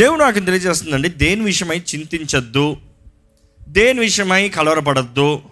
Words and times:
దేవుడు 0.00 0.20
నాకు 0.20 0.38
తెలియజేస్తుందండి 0.38 1.08
దేని 1.08 1.42
విషయమై 1.44 1.76
చింతించద్దు 1.90 2.76
దేని 3.68 4.00
విషయమై 4.00 4.48
కలవరపడద్దు 4.48 5.42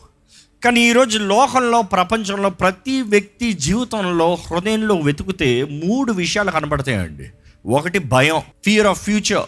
కానీ 0.64 0.80
ఈరోజు 0.88 1.18
లోకంలో 1.18 1.82
ప్రపంచంలో 1.82 2.50
ప్రతి 2.50 3.02
వ్యక్తి 3.02 3.52
జీవితంలో 3.52 4.28
హృదయంలో 4.34 4.94
వెతుకుతే 4.94 5.64
మూడు 5.64 6.12
విషయాలు 6.12 6.50
కనబడతాయండి. 6.50 7.26
ఒకటి 7.66 7.98
భయం 7.98 8.40
fear 8.64 8.86
of 8.86 9.02
future 9.02 9.46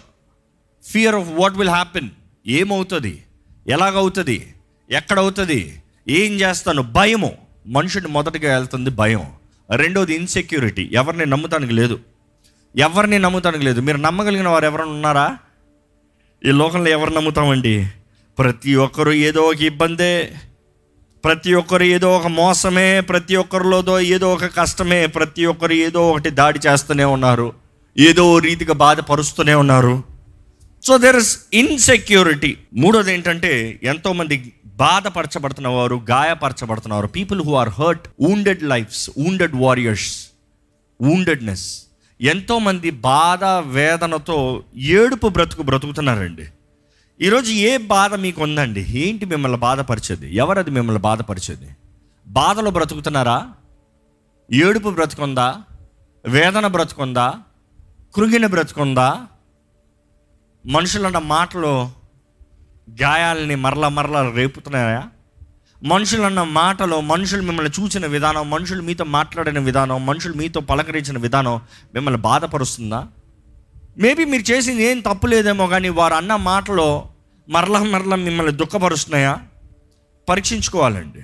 fear 0.93 1.14
of 1.14 1.29
what 1.30 1.57
will 1.57 1.69
happen 1.69 2.11
ఏమవుతుంది 2.46 3.14
ఎలాగవుతుంది 3.69 4.55
ఎక్కడవుతుంది 4.91 5.82
ఏం 6.09 6.32
చేస్తాను 6.32 6.82
భయము 6.82 7.32
మనుషుడిని 7.67 8.12
మొదటగా 8.12 8.59
వెళ్తుంది 8.59 8.91
భయం. 8.91 9.27
రెండోది 9.77 10.14
ఇన్సెక్యూరిటీ 10.14 10.91
ఎవరిని 10.93 11.27
నమ్ముతానికి 11.27 11.73
లేదు. 11.73 11.98
ఎవరిని 12.77 13.18
నమ్ముతానికి 13.18 13.64
లేదు. 13.64 13.80
మీరు 13.80 13.96
నమ్మగలిగిన 13.96 14.48
వారు 14.48 14.64
ఎవరైనా 14.64 14.93
ఉన్నారా? 14.93 15.39
ఈ 16.45 16.50
లోకంలో 16.50 16.91
ఎవరు 16.91 17.10
నమ్ముతామండి? 17.10 17.87
ప్రతి 18.38 18.74
ఒక్కరు 18.74 19.10
ఏదో 19.10 19.41
ఒక 19.41 19.62
ఇబ్బందే 19.62 20.33
ప్రతి 21.24 21.55
ఒక్కరు 21.55 21.83
ఏదో 21.83 22.16
ఒక 22.16 22.27
మోసమే 22.27 23.01
ప్రతి 23.01 23.37
ఒక్కరిలోదో 23.37 24.01
ఏదో 24.01 24.34
ఒక 24.34 24.45
కష్టమే 24.45 25.06
ప్రతి 25.06 25.46
ఒక్కరు 25.46 25.73
ఏదో 25.73 26.10
ఒకటి 26.10 26.30
దాడి 26.30 26.60
చేస్తూనే 26.66 27.05
ఉన్నారు. 27.05 27.52
ఏదో 27.98 28.38
రీతిగా 28.38 28.74
బాధపరుస్తూనే 28.74 29.55
ఉన్నారు. 29.55 30.02
సో 30.82 30.98
దెర్ 30.98 31.16
ఇస్ 31.16 31.38
ఇన్సెక్యూరిటీ 31.52 32.57
మూడోది 32.74 33.12
ఏంటంటే 33.12 33.80
ఎంతోమంది 33.82 34.52
బాధపరచబడుతున్న 34.66 35.68
వారు 35.68 36.01
గాయపరచబడుతున్నారు 36.10 37.07
people 37.07 37.43
who 37.43 37.55
are 37.55 37.68
hurt 37.68 38.09
wounded 38.21 38.62
lives 38.62 39.10
wounded 39.18 39.57
warriors 39.57 40.27
woundedness 41.02 41.84
ఎంతోమంది 42.20 42.91
బాధ 42.91 43.45
వేదనతో 43.45 44.62
ఏడుపు 44.77 45.29
బ్రతుకు 45.29 45.62
బ్రతుకుతున్నారండి. 45.62 46.46
ఈరోజు 47.20 47.52
ఏ 47.52 47.77
బాధ 47.77 48.15
మీకు 48.15 48.43
ఉందండి 48.43 48.87
ఏంటి 48.90 49.24
మిమ్మల్ని 49.24 49.59
బాధపరిచేది? 49.59 50.37
ఎవరది 50.37 50.71
మిమ్మల్ని 50.71 51.02
బాధపరిచేది? 51.02 51.76
బాధలు 52.26 52.71
బ్రతుకుతున్నారా? 52.71 53.48
ఏడుపు 54.52 54.91
బ్రతుకుందా? 54.91 55.57
వేదన 56.24 56.66
బ్రతుకుందా? 56.66 57.35
కృంగిన 58.15 58.46
బ్రతుకుందా? 58.46 59.26
మనుషులన్న 60.66 61.18
మాటలు 61.18 61.91
గాయాలని 63.01 63.54
మరల 63.54 63.88
మరల 63.88 64.32
రేపుతున్నాయా? 64.34 65.09
మనుషులన్న 65.84 66.42
మాటలో 66.42 67.00
మనుషులు 67.00 67.42
మిమ్మల్ని 67.42 67.82
చూసిన 67.82 68.06
విధానం 68.06 68.50
మనుషులు 68.50 68.82
మీతో 68.82 69.04
మాట్లాడిన 69.04 69.59
విధానం 69.59 70.06
మనుషులు 70.06 70.34
మీతో 70.34 70.60
పలకరించిన 70.60 71.19
విధానం 71.19 71.60
మిమ్మల్ని 71.94 72.20
బాధపరుస్తుందా? 72.20 73.06
మేబీ 73.98 74.25
మీరు 74.25 74.53
చేసింది 74.53 74.84
ఏం 74.84 75.00
తప్పు 75.00 75.26
లేదేమో 75.26 75.66
కానీ 75.66 75.88
వారు 75.88 76.14
అన్న 76.14 76.36
మాటలో 76.36 77.08
మరల 77.48 77.78
మరల 77.78 78.14
మిమ్మల్ని 78.14 78.53
దుఃఖపరుస్తున్నాయా? 78.53 79.38
పరీక్షించుకోవాలండి. 80.28 81.19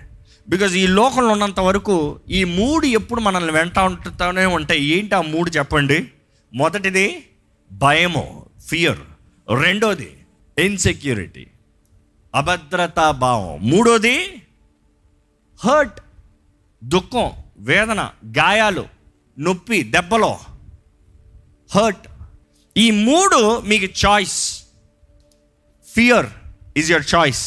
బికాజ్ 0.49 0.77
ఈ 0.77 0.87
లోకంలో 0.87 1.29
ఉన్నంత 1.29 1.61
వరకు 1.61 2.21
ఈ 2.31 2.45
మూడు 2.45 2.87
ఎప్పుడు 2.87 3.21
మనల్ని 3.21 3.53
వెంట 3.53 3.79
ఉంటూనే 3.79 4.47
ఉంటాయి. 4.47 4.85
ఏంటి 4.85 5.15
ఆ 5.15 5.21
మూడు 5.21 5.51
చెప్పండి? 5.51 6.09
మొదటిది 6.55 7.27
భయము 7.73 8.47
ఫియర్ 8.69 8.99
రెండోది 9.63 10.17
ఇన్సెక్యూరిటీ 10.59 11.47
అభద్రతా 12.35 13.11
భావం. 13.11 13.71
మూడోది 13.71 14.36
హర్ట్ 15.61 15.99
దుఃఖం 16.83 17.29
వేదన 17.69 18.01
గాయాలు 18.39 18.85
నొప్పి 19.37 19.79
దెబ్బలో. 19.95 20.35
హర్ట్. 21.71 22.05
ఈ 22.77 22.87
మూడు 23.09 23.39
మీకు 23.71 23.89
choice 24.05 24.37
fear 25.87 26.27
is 26.81 26.89
your 26.93 27.07
choice 27.15 27.43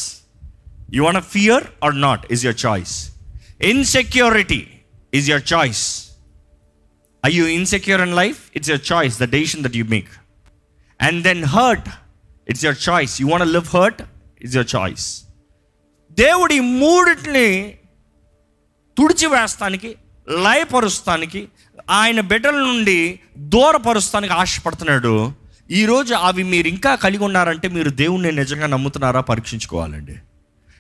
you 0.95 1.03
want 1.07 1.25
fear 1.35 1.65
or 1.85 1.97
not 2.07 2.23
is 2.33 2.43
your 2.45 2.59
choice 2.65 2.93
insecurity 3.71 4.61
is 5.17 5.27
your 5.31 5.45
choice 5.53 5.83
I 7.23 7.31
you 7.37 7.45
insecure 7.59 8.01
in 8.07 8.15
life 8.21 8.39
it's 8.57 8.69
your 8.73 8.85
choice 8.91 9.15
the 9.23 9.27
decision 9.37 9.63
that 9.67 9.77
you 9.81 9.85
make 9.95 10.11
and 10.99 11.19
then 11.29 11.43
hurt 11.57 11.89
it's 12.51 12.63
your 12.67 12.81
choice 12.89 13.21
you 13.21 13.27
want 13.33 13.51
live 13.57 13.69
hurt 13.77 14.01
it's 14.41 14.55
your 14.59 14.71
choice 14.75 15.05
దేవుడి 16.17 16.59
మూడిటిని 16.83 17.49
తుడిచివేస్తానికి 18.99 19.95
లయపరుస్తానికి 20.29 21.47
ఆయన 21.89 22.19
బిడ్డల 22.19 22.55
నుండి 22.55 23.19
దూరపరుస్తానికి 23.37 24.33
ఆశపడుతున్నాడు. 24.33 25.31
ఈరోజు 25.71 26.13
అవి 26.13 26.43
మీరు 26.43 26.67
ఇంకా 26.67 26.95
కలిగి 26.95 27.23
ఉన్నారంటే 27.23 27.67
మీరు 27.67 27.89
దేవుణ్ణి 27.89 28.31
నిజంగా 28.31 28.67
నమ్ముతున్నారా 28.67 29.21
పరీక్షించుకోవాలండి. 29.21 30.15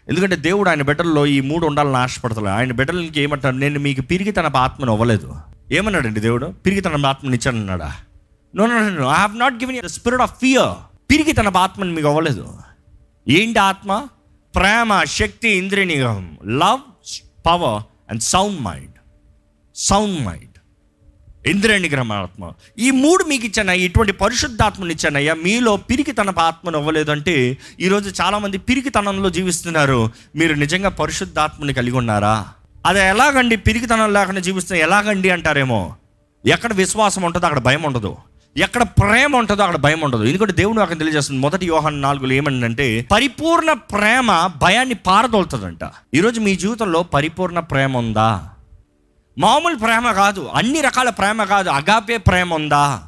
ఎందుకంటే 0.09 0.35
దేవుడు 0.35 0.69
ఆయన 0.69 0.81
బిడ్డల్లో 0.81 1.25
ఈ 1.25 1.41
మూడు 1.41 1.65
ఉండాలని 1.65 1.97
ఆశపడతలే. 1.97 2.49
ఆయన 2.49 2.71
బిడ్డలకి 2.71 3.21
ఏమంటారు 3.21 3.55
నేను 3.55 3.79
మీకు 3.79 4.01
పిరిగి 4.01 4.31
తన 4.31 4.51
ఆత్మను 4.55 4.91
అవ్వలేదు. 4.91 5.35
ఏమన్నాడండి 5.71 6.19
దేవుడు? 6.19 6.45
పిరిగి 6.45 6.81
తన 6.81 7.05
ఆత్మని 7.05 7.35
ఇచ్చానన్నాడా? 7.35 7.95
No 8.55 8.65
no 8.65 8.89
no 8.89 9.11
I 9.11 9.13
have 9.13 9.39
not 9.39 9.53
given 9.53 9.81
the 9.81 9.85
spirit 9.85 10.21
of 10.21 10.31
fear 10.31 10.95
పిరిగి 11.11 11.31
తన 11.31 11.57
ఆత్మని 11.57 11.91
మీకు 11.91 12.07
అవ్వలేదు. 12.07 12.57
ఏంటి 13.29 13.59
ఆత్మ? 13.59 14.07
ప్రేమ 14.55 15.03
శక్తి 15.03 15.49
ఇంద్రియనిగం 15.49 16.37
love 16.47 16.79
power 17.47 17.83
and 18.09 18.23
sound 18.23 18.61
mind 18.61 18.95
sound 19.75 20.25
mind 20.25 20.45
ఇంద్రియ 21.47 21.77
నిగ్రహాత్మ. 21.77 22.51
ఈ 22.79 22.91
మూడు 22.91 23.23
మీకు 23.23 23.45
ఇచ్చానయ్యా 23.45 23.85
ఇటువంటి 23.85 24.11
పరిశుద్ధాత్మని 24.11 24.93
ఇచ్చానయ్యా 24.93 25.33
మీలో 25.33 25.77
పిరికితన 25.77 26.33
ఆత్మను 26.39 26.77
ఇవ్వలేదంటే 26.77 27.57
ఈరోజు 27.79 28.21
చాలామంది 28.21 28.57
పిరికితనంలో 28.57 29.29
జీవిస్తున్నారు. 29.29 30.11
మీరు 30.35 30.53
నిజంగా 30.53 30.89
పరిశుద్ధాత్మని 30.89 31.73
కలిగి 31.73 31.97
ఉన్నారా? 31.97 32.47
అది 32.85 32.99
ఎలాగండి 32.99 33.57
పిరికితనం 33.57 34.13
లేకుండా 34.13 34.41
జీవిస్తున్న 34.41 34.81
ఎలాగండి 34.81 35.29
అంటారేమో? 35.29 35.95
ఎక్కడ 36.45 36.73
విశ్వాసం 36.73 37.21
ఉంటుందో 37.21 37.45
అక్కడ 37.45 37.61
భయం 37.61 37.83
ఉండదు. 37.83 38.15
ఎక్కడ 38.57 38.83
ప్రేమ 38.83 39.35
ఉంటుందో 39.35 39.63
అక్కడ 39.63 39.77
భయం 39.77 40.01
ఉండదు. 40.01 40.23
ఎందుకంటే 40.23 40.53
దేవుడు 40.53 40.81
అక్కడ 40.81 40.97
తెలియజేస్తుంది. 40.97 41.41
మొదటి 41.41 41.65
యోహన్ 41.65 42.01
నాలుగులో 42.01 42.33
ఏమంటే 42.33 43.07
పరిపూర్ణ 43.11 43.73
ప్రేమ 43.73 44.49
భయాన్ని 44.57 44.95
పారదోలుతుందంట. 44.95 45.79
ఈరోజు 46.13 46.39
మీ 46.39 46.55
జీవితంలో 46.55 47.03
పరిపూర్ణ 47.03 47.59
ప్రేమ 47.59 47.97
ఉందా? 47.97 48.49
మామూలు 49.37 49.75
ప్రేమ 49.75 50.11
కాదు. 50.11 50.49
అన్ని 50.55 50.81
రకాల 50.81 51.09
ప్రేమ 51.09 51.43
కాదు. 51.43 51.69
అగాపే 51.69 52.17
ప్రేమ 52.17 52.53
ఉందా? 52.53 53.03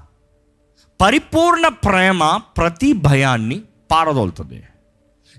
పరిపూర్ణ 1.01 1.67
ప్రేమ 1.67 2.39
ప్రతి 2.57 2.93
భయాన్ని 2.93 3.61
పారదోలుతుంది. 3.91 4.63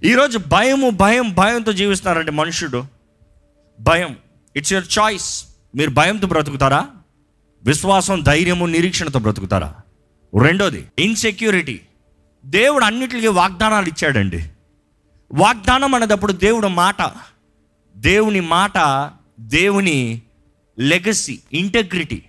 ఈరోజు 0.04 0.38
భయము 0.38 0.90
భయం 0.90 1.34
భయంతో 1.34 1.72
జీవిస్తున్నారంటే 1.72 2.30
మనుషుడు. 2.30 2.84
భయం. 3.80 4.16
ఇట్స్ 4.56 4.72
యువర్ 4.72 4.98
చాయిస్ 4.98 5.44
మీరు 5.76 5.90
భయంతో 5.90 6.26
బ్రతుకుతారా? 6.26 6.86
విశ్వాసం 7.64 8.22
ధైర్యము 8.22 8.66
నిరీక్షణతో 8.66 9.18
బ్రతుకుతారా? 9.18 9.74
రెండోది 10.40 10.86
ఇన్సెక్యూరిటీ 10.98 11.80
దేవుడు 12.44 12.84
అన్నిటికీ 12.84 13.26
వాగ్దానాలు 13.26 13.86
ఇచ్చాడండి. 13.86 14.48
వాగ్దానం 15.32 15.94
అనేటప్పుడు 15.94 16.32
దేవుడు 16.32 16.68
మాట 16.68 16.96
దేవుని 17.96 18.40
మాట 18.40 18.72
దేవుని 19.40 20.22
లెగసీ 20.78 21.38
ఇంటగ్రిటీ 21.52 22.22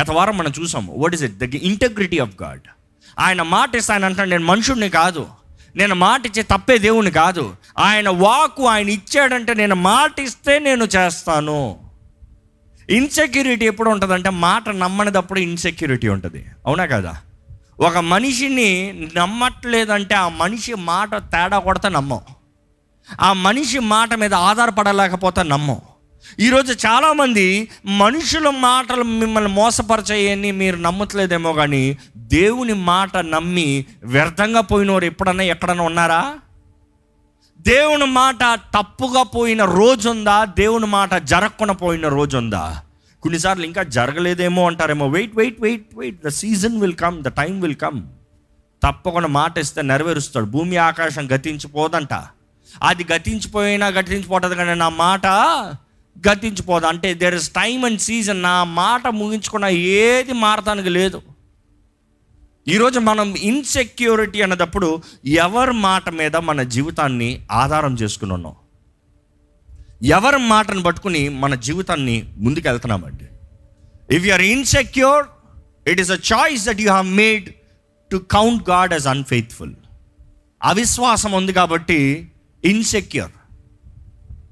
గత 0.00 0.10
వారం 0.10 0.38
మనం 0.38 0.52
చూసాము 0.60 0.94
what 0.96 1.14
is 1.14 1.22
it 1.22 1.38
the 1.38 1.54
integrity 1.54 2.18
of 2.18 2.42
God 2.42 2.60
ఆయన 3.18 3.42
మాట 3.42 3.74
ఇస్తే 3.74 3.92
ఆయన 3.92 4.04
అంటాడు 4.04 4.28
నేను 4.28 4.44
మనుషుడిని 4.44 4.88
కాదు. 4.88 5.26
నేను 5.76 5.94
మాట 5.94 6.26
ఇచ్చే 6.26 6.42
తప్పే 6.42 6.78
దేవుని 6.78 7.10
కాదు. 7.10 7.56
ఆయన 7.78 8.08
వాకు 8.08 8.66
ఆయన 8.66 8.88
ఇచ్చాడంటే 8.88 9.54
నేను 9.54 9.74
మాట 9.74 10.20
ఇస్తే 10.20 10.58
నేను 10.58 10.84
చేస్తాను. 10.84 11.78
ఇన్సెక్యూరిటీ 12.90 13.66
ఎప్పుడు 13.66 13.90
ఉంటుందంటే 13.90 14.30
మాట 14.30 14.68
నమ్మనిదప్పుడు 14.68 15.40
ఇన్సెక్యూరిటీ 15.40 16.08
ఉంటుంది. 16.08 16.46
అవునా 16.66 16.86
కదా? 16.86 17.16
ఒక 17.80 17.96
మనిషిని 17.96 19.00
నమ్మట్లేదంటే 19.16 20.14
ఆ 20.14 20.28
మనిషి 20.28 20.74
మాట 20.74 21.16
తేడా 21.16 21.58
కొడతా 21.58 21.88
నమ్మం. 21.88 22.20
ఆ 23.20 23.32
మనిషి 23.32 23.78
మాట 23.78 24.14
మీద 24.14 24.34
ఆధారపడలేకపోతే 24.34 25.42
నమ్మం. 25.42 25.76
ఈరోజు 26.40 26.86
చాలామంది 26.86 27.68
మనుషుల 27.86 28.50
మాటలు 28.50 29.02
మిమ్మల్ని 29.02 29.52
మోసపరచాయని 29.52 30.52
మీరు 30.52 30.76
నమ్మట్లేదేమో 30.76 31.52
కానీ 31.52 31.98
దేవుని 32.16 32.72
మాట 32.72 33.16
నమ్మి 33.16 33.84
వ్యర్థంగా 34.04 34.60
పోయినవారు 34.60 35.04
ఎప్పుడన్నా 35.04 35.44
ఎక్కడన్నా 35.44 35.84
ఉన్నారా? 35.84 36.34
దేవుని 37.60 38.06
మాట 38.06 38.38
తప్పుగా 38.54 39.22
పోయిన 39.22 39.64
రోజు 39.64 40.08
ఉందా 40.08 40.44
దేవుని 40.44 40.86
మాట 40.86 41.14
జరగకుండా 41.14 41.74
పోయిన 41.74 42.08
రోజు 42.08 42.36
ఉందా 42.36 42.82
కొన్నిసార్లు 43.24 43.64
ఇంకా 43.64 43.82
జరగలేదేమో 43.82 44.66
అంటారేమో. 44.66 45.08
Wait 45.08 45.36
wait 45.36 45.60
wait 45.60 45.86
wait 45.98 46.24
the 46.24 46.28
season 46.28 46.80
will 46.80 46.94
come 46.94 47.22
the 47.22 47.28
time 47.28 47.60
will 47.60 47.74
come 47.74 48.02
తప్పకుండా 48.82 49.28
మాట 49.28 49.58
ఇస్తే 49.58 49.82
నెరవేరుస్తాడు. 49.82 50.44
భూమి 50.44 50.76
ఆకాశం 50.76 51.28
గతించిపోదంట. 51.34 52.14
అది 52.82 53.06
గతించిపోయినా 53.12 53.86
గతించిపోతుంది 53.86 54.54
కానీ 54.54 54.74
నా 54.78 54.88
మాట 54.88 55.26
గతించిపోదు. 56.28 56.86
అంటే 56.86 57.14
there 57.14 57.34
is 57.34 57.48
time 57.48 57.84
and 57.84 58.00
season 58.00 58.42
నా 58.42 58.64
మాట 58.64 59.06
ముగించుకున్న 59.06 59.64
ఏది 59.66 60.32
మారటానికి 60.32 60.88
లేదు. 60.88 61.22
ఈరోజు 62.68 62.98
మనం 62.98 63.34
ఇన్సెక్యూరిటీ 63.34 64.42
అన్నదప్పుడు 64.42 65.02
ఎవరి 65.24 65.72
మాట 65.72 66.08
మీద 66.08 66.36
మన 66.36 66.62
జీవితాన్ని 66.62 67.30
ఆధారం 67.52 67.94
చేసుకుని 67.94 68.32
ఉన్నాం 68.32 68.54
ఎవరి 70.04 70.36
మాటను 70.36 70.82
పట్టుకుని 70.82 71.28
మన 71.28 71.54
జీవితాన్ని 71.54 72.32
ముందుకు 72.36 72.68
వెళ్తున్నామండి 72.68 73.24
if 74.16 74.26
you 74.26 74.32
are 74.32 74.42
insecure 74.42 75.26
it 75.88 76.00
is 76.00 76.10
a 76.10 76.18
choice 76.32 76.64
that 76.66 76.80
you 76.80 76.90
have 76.90 77.06
made 77.06 77.54
to 78.10 78.16
count 78.16 78.70
God 78.70 78.92
as 78.92 79.06
unfaithful 79.06 79.74
అవిశ్వాసం 80.62 81.32
ఉంది 81.32 81.52
కాబట్టి 81.52 82.30
ఇన్సెక్యూర్ 82.64 83.32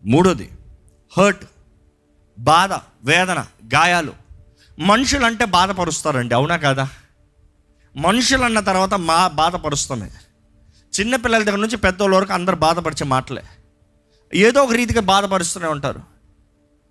మూడోది 0.07 0.49
హర్ట్ 1.19 1.45
బాధ 2.39 2.73
వేదన 3.05 3.47
గాయాలు. 3.75 4.13
మనుషులు 4.79 5.25
అంటే 5.25 5.45
బాధపరుస్తారండి 5.45 6.35
అవునా 6.35 6.57
కాదా? 6.57 6.89
మనుషులు 7.97 8.43
అన్న 8.43 8.61
తర్వాత 8.61 8.95
మా 8.95 9.29
బాధపరుస్తామే 9.29 10.11
చిన్నపిల్లల 11.01 11.43
దగ్గర 11.43 11.59
నుంచి 11.59 11.77
పెద్దోళ్ళ 11.77 12.17
వరకు 12.17 12.33
అందరు 12.33 12.57
బాధపరిచే 12.57 13.05
మాటలే. 13.05 13.43
ఏదో 14.35 14.63
ఒక 14.63 14.73
రీతిగా 14.73 15.01
బాధపరుస్తూనే 15.01 15.67
ఉంటారు. 15.67 16.01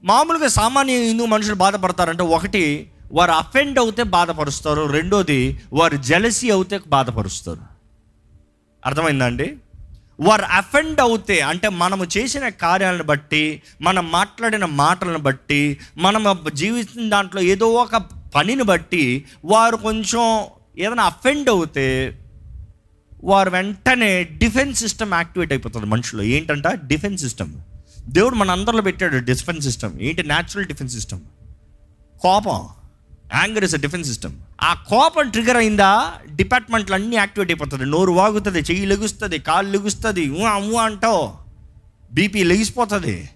మామూలుగా 0.04 0.48
సామాన్య 0.48 0.94
హిందూ 0.94 1.26
మనుషులు 1.26 1.56
బాధపడతారంటే 1.56 2.24
ఒకటి 2.24 2.92
వారు 3.12 3.32
అఫెండ్ 3.32 3.80
అవుతే 3.80 4.04
బాధపరుస్తారు. 4.04 4.92
రెండోది 4.92 5.62
వారు 5.74 5.98
జలసీ 5.98 6.50
అవుతే 6.50 6.80
బాధపరుస్తారు. 6.88 7.62
అర్థమైందండి? 8.86 9.58
వారు 10.20 10.42
అఫెండ్ 10.42 11.00
అవుతే 11.00 11.40
అంటే 11.40 11.70
మనము 11.70 12.06
చేసిన 12.18 12.50
కార్యాలను 12.50 13.04
బట్టి 13.04 13.62
మనం 13.82 14.12
మాట్లాడిన 14.12 14.66
మాటలను 14.66 15.20
బట్టి 15.20 15.78
మనం 15.98 16.38
జీవిస్తున్న 16.54 17.10
దాంట్లో 17.10 17.42
ఏదో 17.42 17.68
ఒక 17.74 17.96
పనిని 18.36 18.64
బట్టి 18.64 19.26
వారు 19.46 19.76
కొంచెం 19.76 20.44
ఏదైనా 20.78 21.04
అఫెండ్ 21.04 21.50
అవుతే 21.50 22.18
వారు 23.24 23.50
వెంటనే 23.50 24.24
డిఫెన్స్ 24.24 24.80
సిస్టమ్ 24.80 25.14
యాక్టివేట్ 25.14 25.52
అయిపోతుంది 25.52 25.86
మనుషులు 25.86 26.22
ఏంటంట? 26.22 26.68
Defence 26.68 27.24
system. 27.24 27.54
దేవుడు 28.08 28.36
మన 28.36 28.52
అందరిలో 28.52 28.82
పెట్టాడు 28.82 29.18
డిఫెన్స్ 29.18 29.66
సిస్టమ్. 29.66 30.02
ఏంటి? 30.02 30.24
న్యాచురల్ 30.24 30.66
డిఫెన్స్ 30.66 30.94
సిస్టమ్ 30.94 31.20
కోపం. 32.22 32.68
Anger 33.36 33.64
is 33.64 33.76
a 33.76 33.78
defence 33.78 34.10
system 34.10 34.34
ఆ 34.62 34.74
కోపం 34.74 35.30
ట్రిగర్ 35.30 35.58
అయిందా? 35.58 36.14
డిపార్ట్మెంట్లు 36.36 36.96
అన్నీ 36.96 37.16
యాక్టివేట్ 37.16 37.52
అయిపోతుంది 37.52 37.86
నోరు 37.86 38.12
వాగుతుంది 38.12 38.60
చెయ్యి 38.60 38.86
లెగుస్తుంది 38.86 39.40
కాళ్ళు 39.40 39.72
లెగుస్తుంది 39.72 40.30
ఊ 40.30 40.44
అంటావు. 40.76 41.34
బీపీ 42.14 42.44
లెగిసిపోతుంది. 42.44 43.30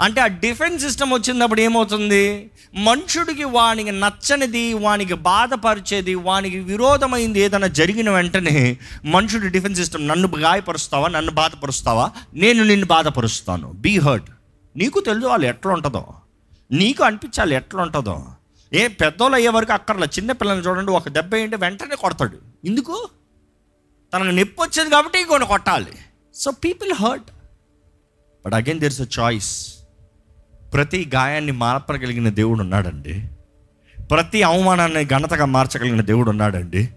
అంటే 0.00 0.20
ఆ 0.20 0.26
డిఫెన్స్ 0.26 0.84
సిస్టమ్ 0.84 1.12
వచ్చినప్పుడు 1.12 1.60
ఏమవుతుంది? 1.60 2.50
మనుషుడికి 2.74 3.44
వానికి 3.44 3.92
నచ్చనిది 3.92 4.74
వానికి 4.74 5.14
బాధపరిచేది 5.14 6.14
వానికి 6.14 6.58
విరోధమైంది 6.58 7.40
ఏదైనా 7.40 7.66
జరిగిన 7.66 8.10
వెంటనే 8.10 8.78
మనుషుడి 9.04 9.48
డిఫెన్స్ 9.48 9.80
సిస్టమ్ 9.80 10.08
నన్ను 10.08 10.28
గాయపరుస్తావా 10.38 11.08
నన్ను 11.08 11.32
బాధపరుస్తావా? 11.32 12.10
నేను 12.34 12.64
నిన్ను 12.64 12.86
బాధపరుస్తాను. 12.86 13.72
Be 13.72 13.98
hurt. 13.98 14.30
నీకు 14.76 15.00
తెలుసు 15.00 15.26
వాళ్ళు 15.26 15.46
ఎట్లా 15.46 15.72
ఉంటుందో. 15.72 16.06
నీకు 16.72 17.04
అనిపించాలి 17.04 17.56
ఎట్లా 17.56 17.82
ఉంటుందో. 17.82 18.26
ఏ 18.72 18.88
పెద్దోళ్ళు 18.88 19.36
అయ్యే 19.36 19.48
వరకు 19.48 19.72
అక్కర్లా. 19.72 20.06
చిన్న 20.06 20.32
పిల్లల్ని 20.32 20.66
చూడండి 20.66 20.92
ఒక 20.92 21.08
దెబ్బ 21.08 21.34
ఏంటి? 21.34 21.56
వెంటనే 21.56 21.96
కొడతాడు. 21.96 22.38
ఎందుకు? 22.64 23.08
తనకు 24.14 24.24
నొప్పి 24.24 24.62
వచ్చేది 24.62 24.90
కాబట్టి 24.90 25.20
ఇంకొని 25.20 25.46
కొట్టాలి. 25.46 25.92
So 26.34 26.50
people 26.50 26.92
hurt. 26.92 27.30
But 28.46 28.54
again 28.54 28.80
there's 28.80 29.00
a 29.00 29.06
choice. 29.18 29.75
ప్రతి 30.72 31.10
గాయాన్ని 31.14 31.52
మార్పగలిగిన 31.52 32.28
దేవుడు 32.28 32.60
ఉన్నాడండి. 32.60 33.24
ప్రతి 34.10 34.42
అవమానాన్ని 34.42 35.04
ఘనతగా 35.04 35.44
మార్చగలిగిన 35.44 36.00
దేవుడు 36.00 36.30
ఉన్నాడండి. 36.30 36.88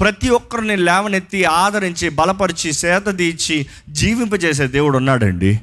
ప్రతి 0.00 0.28
ఒక్కరిని 0.28 0.76
లేవనెత్తి 0.76 1.44
ఆదరించి 1.44 2.08
బలపరిచి 2.08 2.72
సేత 2.72 3.16
తీర్చి 3.16 3.66
జీవింపజేసే 3.88 4.66
దేవుడు 4.66 4.96
ఉన్నాడండి. 4.96 5.60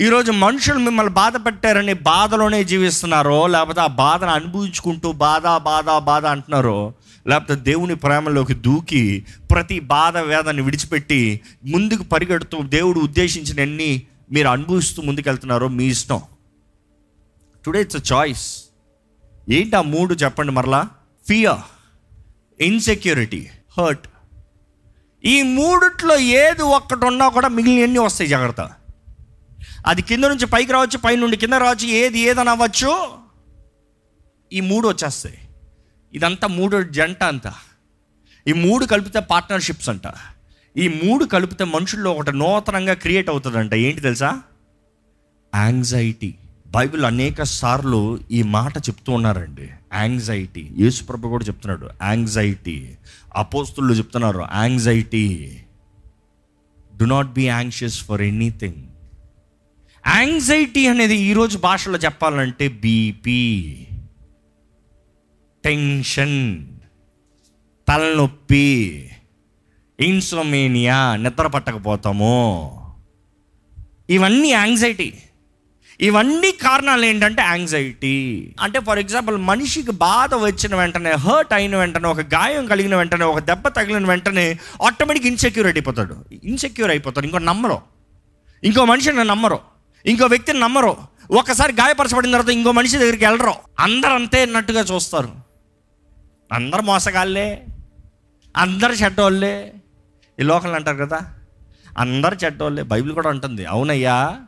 ఈరోజు 0.00 0.32
మనుషులు 0.32 0.78
మిమ్మల్ని 0.78 1.12
బాధ 1.12 1.36
పెట్టారని 1.36 1.92
బాధలోనే 1.92 2.64
జీవిస్తున్నారో 2.64 3.46
లేకపోతే 3.46 3.80
ఆ 3.80 3.86
బాధను 3.86 4.30
అనుభవించుకుంటూ 4.30 5.12
బాధ 5.12 5.42
బాధ 5.42 5.84
బాధ 6.04 6.26
అంటున్నారో 6.26 6.94
లేకపోతే 7.26 7.60
దేవుని 7.60 7.94
ప్రేమలోకి 7.96 8.54
దూకి 8.54 9.26
ప్రతి 9.50 9.80
బాధ 9.80 10.18
వేదాన్ని 10.18 10.62
విడిచిపెట్టి 10.62 11.40
ముందుకు 11.66 12.02
పరిగెడుతూ 12.02 12.62
దేవుడు 12.62 13.00
ఉద్దేశించినన్ని 13.00 14.02
మీరు 14.32 14.48
అనుభవిస్తూ 14.48 15.02
ముందుకెళ్తున్నారో 15.02 15.68
మీ 15.68 15.84
ఇష్టం. 15.84 16.20
టుడే 17.64 17.80
ఇట్స్ 17.80 18.12
అ 18.12 18.16
చాయిస్ 18.16 18.64
ఏంటి 19.50 19.76
ఆ 19.76 19.82
మూడు 19.82 20.14
చెప్పండి 20.14 20.52
మరలా? 20.52 20.88
ఫియర్ 21.28 21.58
ఇన్సెక్యూరిటీ 22.62 23.48
హర్ట్ 23.78 24.08
ఈ 25.24 25.42
మూడిట్లో 25.42 26.18
ఏది 26.18 26.62
ఒక్కటి 26.62 27.06
ఉన్నా 27.06 27.28
కూడా 27.28 27.48
మిగిలినవన్నీ 27.48 27.98
వస్తాయి 27.98 28.30
జాగ్రత్త. 28.30 28.70
అది 29.86 30.02
కింద 30.02 30.24
నుంచి 30.24 30.46
పైకి 30.46 30.72
రావచ్చు 30.72 30.98
పై 30.98 31.16
నుండి 31.16 31.36
కింద 31.36 31.52
రావచ్చు 31.52 31.86
ఏది 31.86 32.18
ఏదని 32.18 32.50
అవ్వచ్చు. 32.50 33.10
ఈ 34.52 34.60
మూడు 34.60 34.88
వచ్చేస్తాయి. 34.88 35.38
ఇదంతా 36.12 36.46
మూడు 36.46 36.82
జంట 36.82 37.22
అంతా. 37.22 37.54
ఈ 38.48 38.52
మూడు 38.52 38.84
కలిపితే 38.84 39.20
పార్ట్నర్షిప్స్ 39.20 39.88
అంట. 39.88 40.02
ఈ 40.76 40.88
మూడు 40.88 41.24
కలిపితే 41.24 41.64
మనుషుల్లో 41.64 42.12
ఒకటి 42.12 42.32
నూతనంగా 42.32 42.94
క్రియేట్ 42.94 43.30
అవుతుందంట. 43.30 43.74
ఏంటి 43.74 44.00
తెలుసా? 44.00 44.40
యాంగ్జైటీ 45.54 46.34
బైబిల్ 46.70 47.04
అనేక 47.04 47.42
సార్లు 47.42 48.20
ఈ 48.30 48.42
మాట 48.42 48.78
చెప్తూ 48.78 49.12
ఉన్నారండి. 49.12 49.70
యాంగ్జైటీ. 49.94 50.70
యేసుప్రభు 50.78 51.28
కూడా 51.28 51.44
చెప్తున్నాడు. 51.44 51.90
యాంగ్జైటీ. 52.02 52.96
అపోస్తులు 53.36 53.94
చెప్తున్నారు 53.94 54.46
anxiety. 54.54 55.56
Do 56.96 57.04
not 57.04 57.32
be 57.32 57.46
anxious 57.46 58.04
for 58.04 58.22
anything 58.22 58.74
anxiety 60.06 60.86
అనేది 60.86 61.16
ఈరోజు 61.16 61.58
భాషలో 61.58 61.98
చెప్పాలంటే 61.98 62.68
బీపీ 62.68 63.40
టెన్షన్ 65.64 66.66
తలనొప్పి 67.88 68.66
ఇన్సోమేనియా 70.00 71.16
నిద్ర 71.16 71.46
పట్టకపోతాము. 71.46 72.36
ఇవన్నీ 74.10 74.48
యాంగ్జైటీ. 74.48 75.12
ఇవన్నీ 76.00 76.50
కారణాలు 76.50 77.04
ఏంటంటే 77.04 77.42
యాంగ్జైటీ 77.42 78.54
అంటే 78.60 78.80
ఫర్ 78.80 78.98
ఎగ్జాంపుల్ 78.98 79.36
మనిషికి 79.36 79.92
బాధ 79.92 80.34
వచ్చిన 80.34 80.76
వెంటనే 80.76 81.10
హర్ట్ 81.10 81.54
అయిన 81.54 81.76
వెంటనే 81.76 82.08
ఒక 82.08 82.20
గాయం 82.20 82.66
కలిగిన 82.66 82.96
వెంటనే 82.96 83.24
ఒక 83.24 83.38
దెబ్బ 83.38 83.68
తగిలిన 83.68 84.08
వెంటనే 84.08 84.58
ఆటోమేటిక్ 84.86 85.26
ఇన్సెక్యూర్ 85.26 85.68
అయిపోతాడు. 85.68 86.24
ఇన్సెక్యూర్ 86.44 86.90
అయిపోతాడు. 86.90 87.26
ఇంకో 87.26 87.38
నమ్మరు. 87.38 87.78
ఇంకో 88.64 88.84
మనిషిని 88.84 89.24
నమ్మరు. 89.24 89.58
ఇంకో 90.06 90.26
వ్యక్తిని 90.26 90.60
నమ్మరు. 90.60 90.96
ఒకసారి 91.30 91.72
గాయపరచబడిన 91.72 92.32
తర్వాత 92.32 92.48
ఇంకో 92.48 92.72
మనిషి 92.72 92.96
దగ్గరికి 92.96 93.26
వెళ్ళరు. 93.26 93.52
అందరు 93.78 94.10
అంతే 94.10 94.42
అన్నట్టుగా 94.42 94.80
చూస్తారు. 94.80 95.30
అందరు 96.52 96.82
మోసగాళ్ళే. 96.82 97.62
అందరు 98.56 98.92
చెడ్డోళ్ళే. 98.92 99.72
ఈ 100.40 100.42
లోకల్ 100.42 100.74
అంటారు 100.74 100.96
కదా. 100.96 101.20
అందరు 101.98 102.36
చెడ్డోళ్ళే. 102.44 102.82
బైబిల్ 102.82 103.12
కూడా 103.12 103.30
ఉంటుంది 103.30 103.64
అవునయ్యా. 103.64 104.40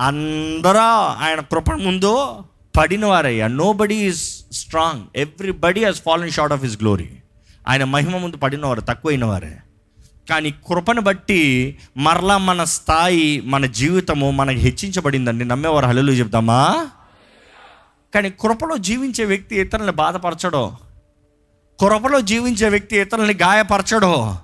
అందరూ 0.00 0.80
ఆయన 1.24 1.40
కృప 1.40 1.72
ముందు 1.72 2.26
పడిన 2.76 3.06
వారయ్యా 3.06 3.46
nobody 3.72 3.94
is 3.94 4.52
strong 4.52 5.06
everybody 5.16 5.84
has 5.84 5.96
fallen 5.96 6.30
short 6.30 6.52
of 6.52 6.64
his 6.64 6.78
glory 6.80 7.10
ఆయన 7.68 7.84
మహిమ 7.84 8.16
ముందు 8.16 8.36
పడినవారు 8.36 8.80
తక్కువైన 8.80 9.24
వారే 9.24 9.56
కానీ 10.30 10.50
కృపను 10.50 11.00
బట్టి 11.00 11.78
మరలా 11.96 12.38
మన 12.38 12.64
స్థాయి 12.64 13.40
మన 13.40 13.66
జీవితము 13.66 14.30
మనకి 14.30 14.58
హెచ్చించబడిందండి. 14.58 15.44
నమ్మేవారు 15.44 15.86
హల్లు 15.86 16.12
చెప్తామా? 16.12 16.88
కానీ 18.14 18.30
కృపలో 18.30 18.76
జీవించే 18.76 19.24
వ్యక్తి 19.24 19.60
ఇతరులను 19.60 19.92
బాధపరచడో. 19.92 20.76
కృపలో 21.80 22.20
జీవించే 22.20 22.68
వ్యక్తి 22.68 22.98
ఇతరులని 22.98 23.34
గాయపరచడో. 23.34 24.38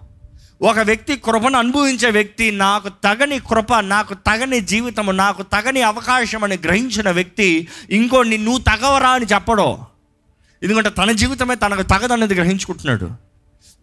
ఒక 0.62 0.78
వ్యక్తి 0.78 1.16
కృపను 1.16 1.58
అనుభవించే 1.58 2.10
వ్యక్తి 2.10 2.50
నాకు 2.50 2.88
తగని 2.88 3.38
కృప 3.38 3.74
నాకు 3.74 4.14
తగని 4.14 4.60
జీవితము 4.60 5.12
నాకు 5.12 5.42
తగని 5.42 5.82
అవకాశం 5.82 6.44
అని 6.44 6.58
గ్రహించిన 6.64 7.10
వ్యక్తి 7.10 7.68
ఇంకోటి 7.90 8.38
నువ్వు 8.38 8.60
తగవరా 8.60 9.10
అని 9.10 9.24
చెప్పడం. 9.24 9.78
ఎందుకంటే 10.62 10.90
తన 10.90 11.12
జీవితమే 11.12 11.54
తనకు 11.54 11.82
తగదన్నది 11.82 12.34
గ్రహించుకుంటున్నాడు. 12.34 13.10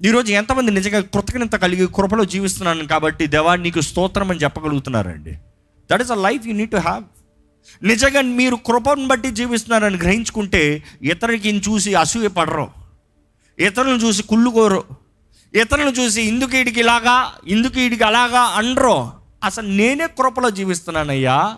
ఈరోజు 0.06 0.32
ఎంతమంది 0.32 0.72
నిజంగా 0.72 1.02
కృతజ్ఞత 1.02 1.56
కలిగి 1.56 1.88
కృపలో 1.88 2.26
జీవిస్తున్నాను 2.26 2.88
కాబట్టి 2.88 3.28
దేవా 3.28 3.56
నీకు 3.56 3.82
స్తోత్రం 3.82 4.32
అని 4.32 4.40
చెప్పగలుగుతున్నారండి. 4.40 5.34
That 5.92 6.02
is 6.02 6.12
a 6.12 6.16
life 6.16 6.48
you 6.48 6.54
need 6.54 6.72
to 6.72 6.78
have 6.78 7.04
నిజంగా 7.84 8.22
మీరు 8.22 8.56
కృపను 8.56 9.08
బట్టి 9.08 9.32
జీవిస్తున్నారని 9.32 9.98
గ్రహించుకుంటే 9.98 10.84
ఇతరులకి 11.02 11.58
చూసి 11.58 11.94
అసూయ 11.94 12.28
పడరు 12.28 12.68
ఇతరులను 13.60 13.98
చూసి 13.98 14.24
కుళ్ళుకోరు. 14.24 15.07
ఇతరులను 15.56 15.90
చూసి 15.90 16.22
ఇందుకు 16.22 16.52
వీడికి 16.52 16.80
ఇలాగా 16.80 17.34
ఇందుకు 17.48 17.80
వీడికి 17.80 18.04
అలాగా 18.04 18.40
అనరు. 18.40 19.12
అసలు 19.44 19.68
నేనే 19.68 20.08
కృపలో 20.08 20.50
జీవిస్తున్నానయ్యా. 20.50 21.56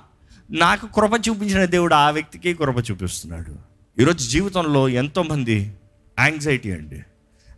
నాకు 0.51 0.87
కృప 0.87 1.29
చూపించిన 1.29 1.65
దేవుడు 1.65 1.93
ఆ 1.93 2.09
వ్యక్తికి 2.09 2.53
కృప 2.53 2.91
చూపిస్తున్నాడు. 2.91 3.55
ఈరోజు 4.01 4.29
జీవితంలో 4.29 4.89
ఎంతోమంది 4.89 5.73
యాంగ్జైటీ 6.19 6.71
అండి. 6.71 7.03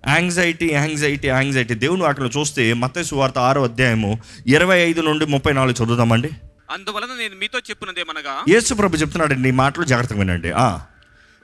యాంగ్జైటీ 0.08 0.70
యాంగ్జైటీ 0.74 1.28
యాంగ్జైటీ 1.28 1.74
దేవుని 1.74 2.04
వాటిలో 2.04 2.28
చూస్తే 2.28 2.74
మత్తయి 2.74 3.06
సువార్త 3.06 3.38
ఆరో 3.38 3.64
అధ్యాయము 3.64 4.20
ఇరవై 4.48 4.80
ఐదు 4.80 5.02
నుండి 5.02 5.26
ముప్పై 5.26 5.54
నాలుగు 5.54 5.84
చదువుదామండి. 5.84 6.30
అందువలన 6.72 7.08
నేను 7.20 7.40
మీతో 7.40 7.60
చెప్పున్నదేమనగా 7.60 8.44
యేసు 8.50 8.74
ప్రభు 8.74 8.96
చెప్తున్నాడండి 8.96 9.52
మాటలు 9.52 9.84
జాగ్రత్తగా 9.84 10.20
వినండి. 10.20 10.52
ఆ. 10.52 10.80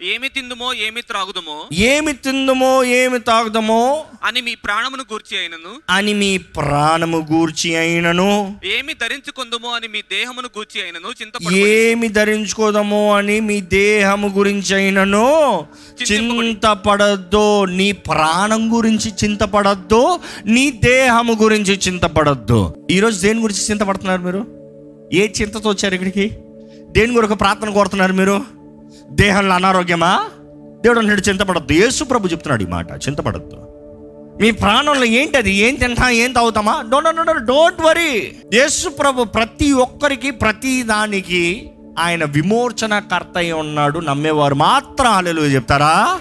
ఏమి 0.02 0.30
తిందుమో 0.30 0.74
ఏమి 0.74 1.02
త్రాగుదమో 1.02 1.68
ఏమి 1.74 2.14
తిందుమో 2.14 2.84
ఏమి 2.84 3.20
తాగుదామో 3.20 4.06
అని 4.24 4.42
మీ 4.42 4.56
ప్రాణమును 4.56 5.04
గూర్చి 5.12 5.38
అయినను 5.38 5.82
అని 5.90 6.14
మీ 6.14 6.38
ప్రాణము 6.38 7.18
గూర్చి 7.32 7.76
అయినను 7.76 8.58
ఏమి 8.66 8.94
ధరించుకుందుమో 8.94 9.70
అని 9.70 9.88
మీ 9.88 10.02
దేహమును 10.02 10.48
గూర్చి 10.48 10.82
అయినను 10.82 11.10
చింతపడు 11.22 11.56
ఏమి 11.56 12.08
ధరించుకోదామో 12.08 13.14
అని 13.16 13.40
మీ 13.40 13.62
దేహము 13.62 14.28
గురించి 14.28 14.76
అయినను 14.76 15.26
చింతపడద్దు 16.12 17.64
నీ 17.64 17.92
ప్రాణం 17.92 18.78
గురించి 18.78 19.12
చింతపడద్దు 19.24 20.20
నీ 20.46 20.72
దేహము 20.72 21.34
గురించి 21.34 21.74
చింతపడద్దు. 21.88 22.76
ఈరోజు 22.92 23.22
దేని 23.22 23.42
గురించి 23.42 23.62
చింతపడుతున్నారు 23.72 24.22
మీరు? 24.22 24.46
ఏ 25.14 25.28
చింతతో 25.42 25.70
వచ్చారు 25.70 25.94
ఇక్కడికి? 25.94 26.32
దేని 26.92 27.14
కొరకు 27.14 27.36
ప్రార్థన 27.36 27.70
కోరుతున్నారు 27.70 28.14
మీరు? 28.14 28.57
దేహంలో 29.12 29.56
అనారోగ్యమా? 29.56 30.26
దేవుడు 30.82 31.00
అన్నాడు 31.00 31.30
చింతపడద్దు. 31.30 31.74
యేసు 31.74 32.04
ప్రభు 32.04 32.28
చెప్తున్నాడు 32.28 32.64
ఈ 32.64 32.66
మాట 32.66 32.92
చింతపడద్దు. 32.92 33.58
మీ 34.42 34.52
ప్రాణంలో 34.52 35.06
ఏంటి 35.06 35.38
అది? 35.38 35.52
ఏం 35.52 35.76
తింటా 35.76 36.10
ఏం 36.10 36.32
తాగుతామా? 36.32 36.84
Don't 36.90 37.16
don't 37.16 37.46
don't 37.46 37.82
worry 37.82 38.32
Yesu 38.54 38.90
ప్రభు 38.90 39.24
ప్రతి 39.24 39.74
ఒక్కరికి 39.74 40.32
ప్రతి 40.32 40.84
దానికి 40.84 41.72
ఆయన 42.00 42.24
విమోచనకర్త 42.24 43.38
అయి 43.38 43.52
ఉన్నాడు 43.52 44.00
నమ్మేవారు 44.00 44.56
మాత్రం 44.56 45.12
అలెలు 45.12 45.42
చెప్తారా? 45.42 46.20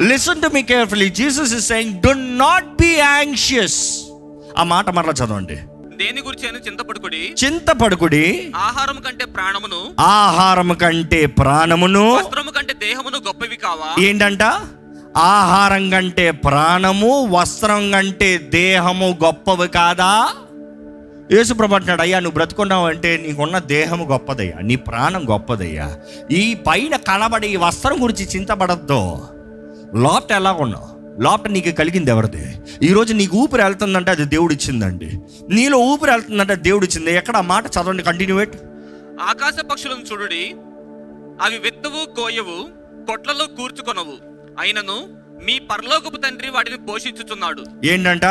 Listen 0.00 0.42
to 0.42 0.48
me 0.54 0.62
carefully 0.62 1.10
Jesus 1.10 1.54
is 1.54 1.68
saying 1.68 2.02
don't 2.02 2.38
not 2.38 2.66
be 2.66 2.86
anxious 2.86 4.02
ఆ 4.58 4.62
మాట 4.62 4.90
మరలా 4.90 5.12
చదవండి. 5.12 5.58
దేని 5.98 6.22
గురించి 6.22 6.46
అయినా 6.46 6.58
చింతపడుకుడి? 6.58 7.34
చింతపడుకుడి 7.44 8.52
ఆహారం 8.56 9.00
కంటే 9.00 9.24
ప్రాణమును 9.24 9.94
ఆహారం 10.00 10.72
కంటే 10.74 11.26
ప్రాణమును 11.26 12.14
వస్త్రము 12.14 12.50
కంటే 12.50 12.72
దేహమును 12.74 13.18
గొప్పవి 13.26 13.56
కావా? 13.56 14.00
ఏంటంట? 14.00 14.42
ఆహారం 15.16 15.90
కంటే 15.90 16.30
ప్రాణము 16.30 17.24
వస్త్రం 17.30 17.90
కంటే 17.90 18.38
దేహము 18.38 19.18
గొప్పవి 19.24 19.68
కాదా? 19.68 20.10
యేసుప్రభు 21.32 21.74
అంటున్నాడు 21.74 22.02
అయ్యా 22.02 22.20
నువ్వు 22.20 22.34
బ్రతుకున్నావు 22.34 22.86
అంటే 22.86 23.16
నీకున్న 23.16 23.58
దేహము 23.58 24.04
గొప్పదయ్యా 24.04 24.58
నీ 24.60 24.76
ప్రాణం 24.76 25.30
గొప్పదయ్యా. 25.30 25.86
ఈ 26.30 26.54
పైన 26.66 26.96
కనబడే 26.96 27.48
ఈ 27.48 27.56
వస్త్రం 27.56 28.02
గురించి 28.02 28.24
చింతపడద్దు. 28.24 29.00
లోపట 29.94 30.32
ఎలా 30.32 30.52
ఉన్నావు 30.52 30.95
లోపట 31.20 31.48
నీకు 31.50 31.70
కలిగింది 31.70 32.10
ఎవరిది? 32.10 32.56
ఈరోజు 32.82 33.12
నీకు 33.12 33.36
ఊపిరి 33.36 33.62
వెళ్తుందంటే 33.62 34.10
అది 34.10 34.24
దేవుడు 34.24 34.52
ఇచ్చిందండి. 34.52 35.20
నీలో 35.48 35.78
ఊపిరి 35.78 36.10
వెళ్తుందంటే 36.10 36.54
దేవుడు 36.54 36.84
ఇచ్చింది. 36.84 37.14
ఎక్కడ 37.14 37.36
ఆ 37.36 37.40
మాట 37.40 37.66
చదవండి 37.66 38.02
కంటిన్యూవేట్ 38.02 38.56
ఆకాశ 39.20 39.52
పక్షులను 39.72 40.04
చూడుడి. 40.12 40.54
అవి 41.42 41.58
విత్తవు 41.58 42.14
కోయవు 42.14 42.68
కొట్లలో 43.06 43.46
కూర్చుకొనవు. 43.46 44.16
అయినను 44.60 45.26
మీ 45.44 45.58
పరలోకపు 45.58 46.16
తండ్రి 46.16 46.50
వాటిని 46.50 46.76
పోషించుచున్నాడు. 46.76 47.64
ఏంటంట? 47.84 48.24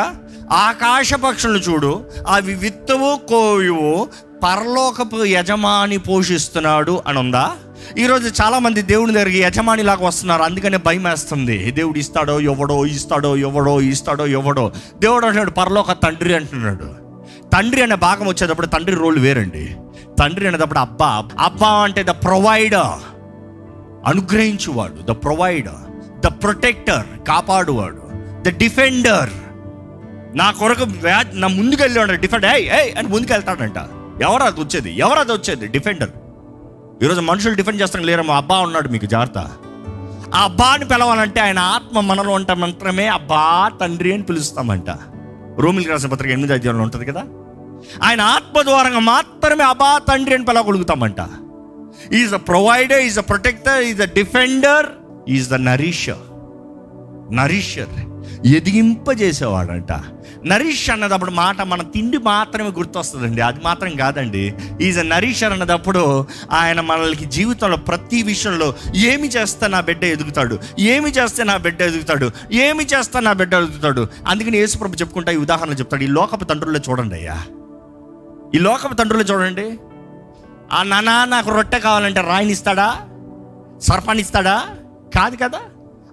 ఆకాశ 0.52 1.14
పక్షులను 1.14 1.56
చూడు. 1.56 2.04
అవి 2.28 2.54
విత్తవు 2.54 3.26
కోయువు 3.28 4.08
పరలోకపు 4.42 5.24
యజమాని 5.24 5.98
పోషిస్తున్నాడు 5.98 7.02
అని 7.06 7.18
ఉందా 7.18 7.56
ఈరోజు 7.98 8.42
చాలామంది 8.42 8.82
దేవుని 8.82 9.12
దగ్గరికి 9.12 9.42
యజమానిలాగా 9.42 10.06
వస్తున్నారు. 10.06 10.42
అందుకనే 10.42 10.76
భయం 10.76 11.04
వేస్తుంది 11.04 11.70
దేవుడు 11.70 11.98
ఇస్తాడో 11.98 12.40
ఎవడో 12.40 12.86
ఇస్తాడో 12.86 13.36
ఎవడో 13.36 13.80
ఇస్తాడో 13.80 14.26
ఎవడో? 14.26 14.72
దేవుడు 14.98 15.26
అంటున్నాడు 15.26 15.50
పరలోక 15.50 15.92
తండ్రి 15.92 16.34
అంటున్నాడు. 16.34 16.94
తండ్రి 17.52 17.82
అనే 17.82 17.94
భాగం 17.94 18.28
వచ్చేటప్పుడు 18.28 18.66
తండ్రి 18.66 18.96
రోల్ 18.96 19.18
వేరండి. 19.18 19.76
తండ్రి 20.18 20.48
అనేటప్పుడు 20.48 20.78
అబ్బా. 20.78 21.28
అబ్బా 21.40 21.68
అంటే 21.68 22.02
the 22.02 22.06
provider. 22.06 23.02
అనుగ్రహించువాడు. 24.06 24.92
The 24.92 25.10
provider. 25.10 25.90
The 26.20 26.26
protector. 26.26 27.06
కాపాడువాడు. 27.28 28.02
The 28.50 28.56
defender. 28.56 29.30
నా 30.38 30.50
కొరకు 30.50 30.84
వ్యా- 30.84 31.26
నా 31.32 31.48
ముందుకు 31.48 31.82
వెళ్ళాడు 31.82 32.12
డిఫెండ్ 32.12 32.46
ఏ 32.46 32.92
అని 32.98 33.08
ముందుకు 33.08 33.32
వెళ్తాడంట 33.32 33.76
ఎవరు 34.22 34.42
అది 34.42 34.60
వచ్చేది? 34.60 34.98
ఎవరు 34.98 35.18
అది 35.18 35.32
వచ్చేది? 35.32 35.66
డిఫెండర్. 35.66 36.10
ఈరోజు 37.02 37.20
మనుషులు 37.20 37.54
డిఫెండ్ 37.54 37.82
చేస్తాం 37.82 38.02
లేరమ్మా 38.02 38.36
అబ్బా 38.36 38.58
ఉన్నాడు 38.58 38.88
మీకు 38.88 39.06
జాగ్రత్త. 39.06 39.38
ఆ 40.34 40.44
అబ్బాని 40.44 40.88
పిలవాలంటే 40.88 41.40
ఆయన 41.40 41.58
ఆత్మ 41.58 42.00
మనలో 42.00 42.32
ఉంట 42.32 42.50
మాత్రమే 42.50 43.06
అబ్బా 43.06 43.70
తండ్రి 43.80 44.12
అని 44.12 44.22
పిలుస్తామంట. 44.22 44.90
రోమిలికి 45.58 45.90
రాసిన 45.90 46.08
పత్రిక 46.08 46.32
ఎనిమిది 46.32 46.52
అధ్యాయంలో 46.52 46.82
ఉంటుంది 46.82 47.06
కదా? 47.06 47.20
ఆయన 48.02 48.20
ఆత్మ 48.20 48.62
ద్వారంగా 48.62 48.98
మాత్రమే 48.98 49.64
అబ్బా 49.64 49.98
తండ్రి 49.98 50.34
అని 50.34 50.44
పిలవగలుగుతామంట. 50.44 51.20
Is 52.12 52.34
a 52.34 52.36
provider 52.36 53.00
is 53.00 53.18
a 53.18 53.22
protector 53.22 53.82
is 53.82 54.00
a 54.00 54.04
defender 54.04 54.86
is 55.28 55.50
the 55.50 55.54
nourisher 55.54 56.24
nourisher 57.34 58.15
ఎదిగింపజేసేవాడంట. 58.44 59.92
Nourish 60.46 60.90
అన్నదప్పుడు 60.90 61.30
మాట 61.30 61.60
మన 61.60 61.82
తిండి 61.82 62.18
మాత్రమే 62.18 62.68
గుర్తొస్తుందండి. 62.68 63.40
అది 63.40 63.60
మాత్రం 63.64 63.96
కాదండి. 63.96 64.54
ఈజ్ 64.80 64.98
అ 64.98 65.02
నరీష్ 65.02 65.44
అన్నదప్పుడు 65.44 66.26
ఆయన 66.52 66.80
మనల్ని 66.80 67.24
జీవితంలో 67.24 67.76
ప్రతి 67.76 68.22
విషయంలో 68.22 68.74
ఏమి 68.94 69.28
చేస్తే 69.28 69.68
నా 69.68 69.80
బిడ్డ 69.80 70.04
ఎదుగుతాడు? 70.04 70.58
ఏమి 70.78 71.10
చేస్తే 71.10 71.44
నా 71.44 71.56
బిడ్డ 71.56 71.82
ఎదుగుతాడు? 71.82 72.30
ఏమి 72.52 72.84
చేస్తే 72.84 73.20
నా 73.20 73.32
బిడ్డ 73.32 73.54
ఎదుగుతాడు? 73.54 74.08
అందుకని 74.26 74.58
యేసుప్రభు 74.58 74.94
చెప్పుకుంటా 74.94 75.32
ఈ 75.32 75.36
ఉదాహరణ 75.36 75.72
చెప్తాడు. 75.72 76.02
ఈ 76.02 76.06
లోకపు 76.06 76.44
తండ్రుల్లో 76.44 76.80
చూడండి 76.90 77.14
అయ్యా. 77.14 77.42
ఈ 78.54 78.58
లోకపు 78.58 78.94
తండ్రులు 78.94 79.22
చూడండి. 79.22 79.78
ఆ 80.72 80.82
నానా 80.82 81.24
నాకు 81.24 81.50
రొట్టె 81.50 81.78
కావాలంటే 81.78 82.20
రాయినిస్తాడా? 82.20 82.96
సర్పాన్నిస్తాడా? 83.80 84.62
కాదు 85.14 85.36
కదా? 85.36 85.60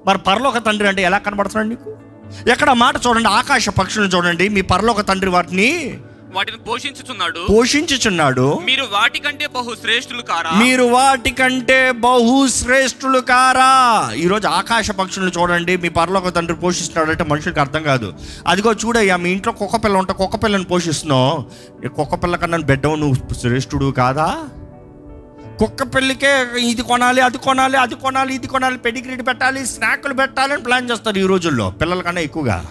మరి 0.07 0.17
పరలోక 0.17 0.57
తండ్రి 0.57 0.87
అంటే 0.87 1.01
ఎలా 1.01 1.17
కనబడుతున్నాడు 1.17 1.67
నీకు? 1.67 2.12
ఎక్కడ 2.53 2.71
మాట 2.71 2.95
చూడండి 3.07 3.29
ఆకాశ 3.29 3.69
పక్షులను 3.69 4.11
చూడండి 4.15 4.49
మీ 4.49 4.61
పరలోక 4.61 5.01
తండ్రి 5.01 5.29
వాటిని 5.29 5.99
వాటిని 6.35 6.57
పోషించుచున్నాడు. 6.57 7.39
పోషించుచున్నాడు. 7.49 8.45
మీరు 8.65 8.83
వాటికంటే 8.93 9.47
బహు 9.47 9.75
శ్రేష్ఠులు 9.81 10.21
కారా? 10.21 10.51
మీరు 10.51 10.83
వాటికంటే 10.83 11.91
బహు 11.91 12.47
శ్రేష్ఠులు 12.47 13.19
కారా? 13.19 13.67
ఈరోజు 14.15 14.47
ఆకాశ 14.47 14.91
పక్షులను 14.91 15.31
చూడండి 15.39 15.77
మీ 15.77 15.89
పరలోక 15.89 16.29
తండ్రి 16.29 16.55
పోషిస్తున్నాడు 16.55 17.11
అంటే 17.11 17.23
మనుషులకు 17.23 17.59
అర్థం 17.59 17.83
కాదు. 17.83 18.13
అదిగో 18.47 18.73
చూడయ్యా 18.73 19.17
మీ 19.17 19.31
ఇంట్లో 19.31 19.53
కుక్క 19.53 19.75
పిల్ల 19.75 19.97
ఉంటే 19.97 20.13
కుక్క 20.13 20.35
పిల్లని 20.35 20.63
పోషిస్తున్నావు. 20.63 21.45
కుక్క 21.87 22.15
పిల్ల 22.23 22.35
కన్నా 22.35 22.57
బిడ్డవు 22.57 22.95
నువ్వు 22.95 23.33
శ్రేష్ఠుడు 23.41 23.85
కాదా? 23.85 24.27
కుక్క 25.59 25.83
పిల్లికే 25.95 26.45
ఇది 26.59 26.81
కొనాలి 26.81 27.21
అది 27.21 27.37
కొనాలి 27.37 27.77
అది 27.77 27.95
కొనాలి 27.95 28.35
ఇది 28.35 28.47
కొనాలి 28.47 28.77
పెడిగ్రీడ్ 28.77 29.27
పెట్టాలి 29.27 29.65
స్నాక్లు 29.65 30.13
పెట్టాలి 30.13 30.53
అని 30.53 30.63
ప్లాన్ 30.63 30.91
చేస్తారు 30.91 31.17
ఈ 31.17 31.21
రోజుల్లో 31.21 31.69
పిల్లల 31.69 32.01
కన్నా 32.01 32.21
ఎక్కువగా. 32.21 32.65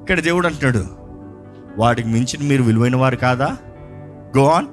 ఇక్కడ 0.00 0.20
దేవుడు 0.20 0.46
అంటున్నాడు 0.46 0.86
వాటికి 1.78 2.08
మించిన 2.08 2.42
మీరు 2.42 2.62
విలువైన 2.62 2.96
వారు 2.96 3.16
కాదా? 3.16 3.56
గో 4.38 4.50
ఆన్ 4.50 4.66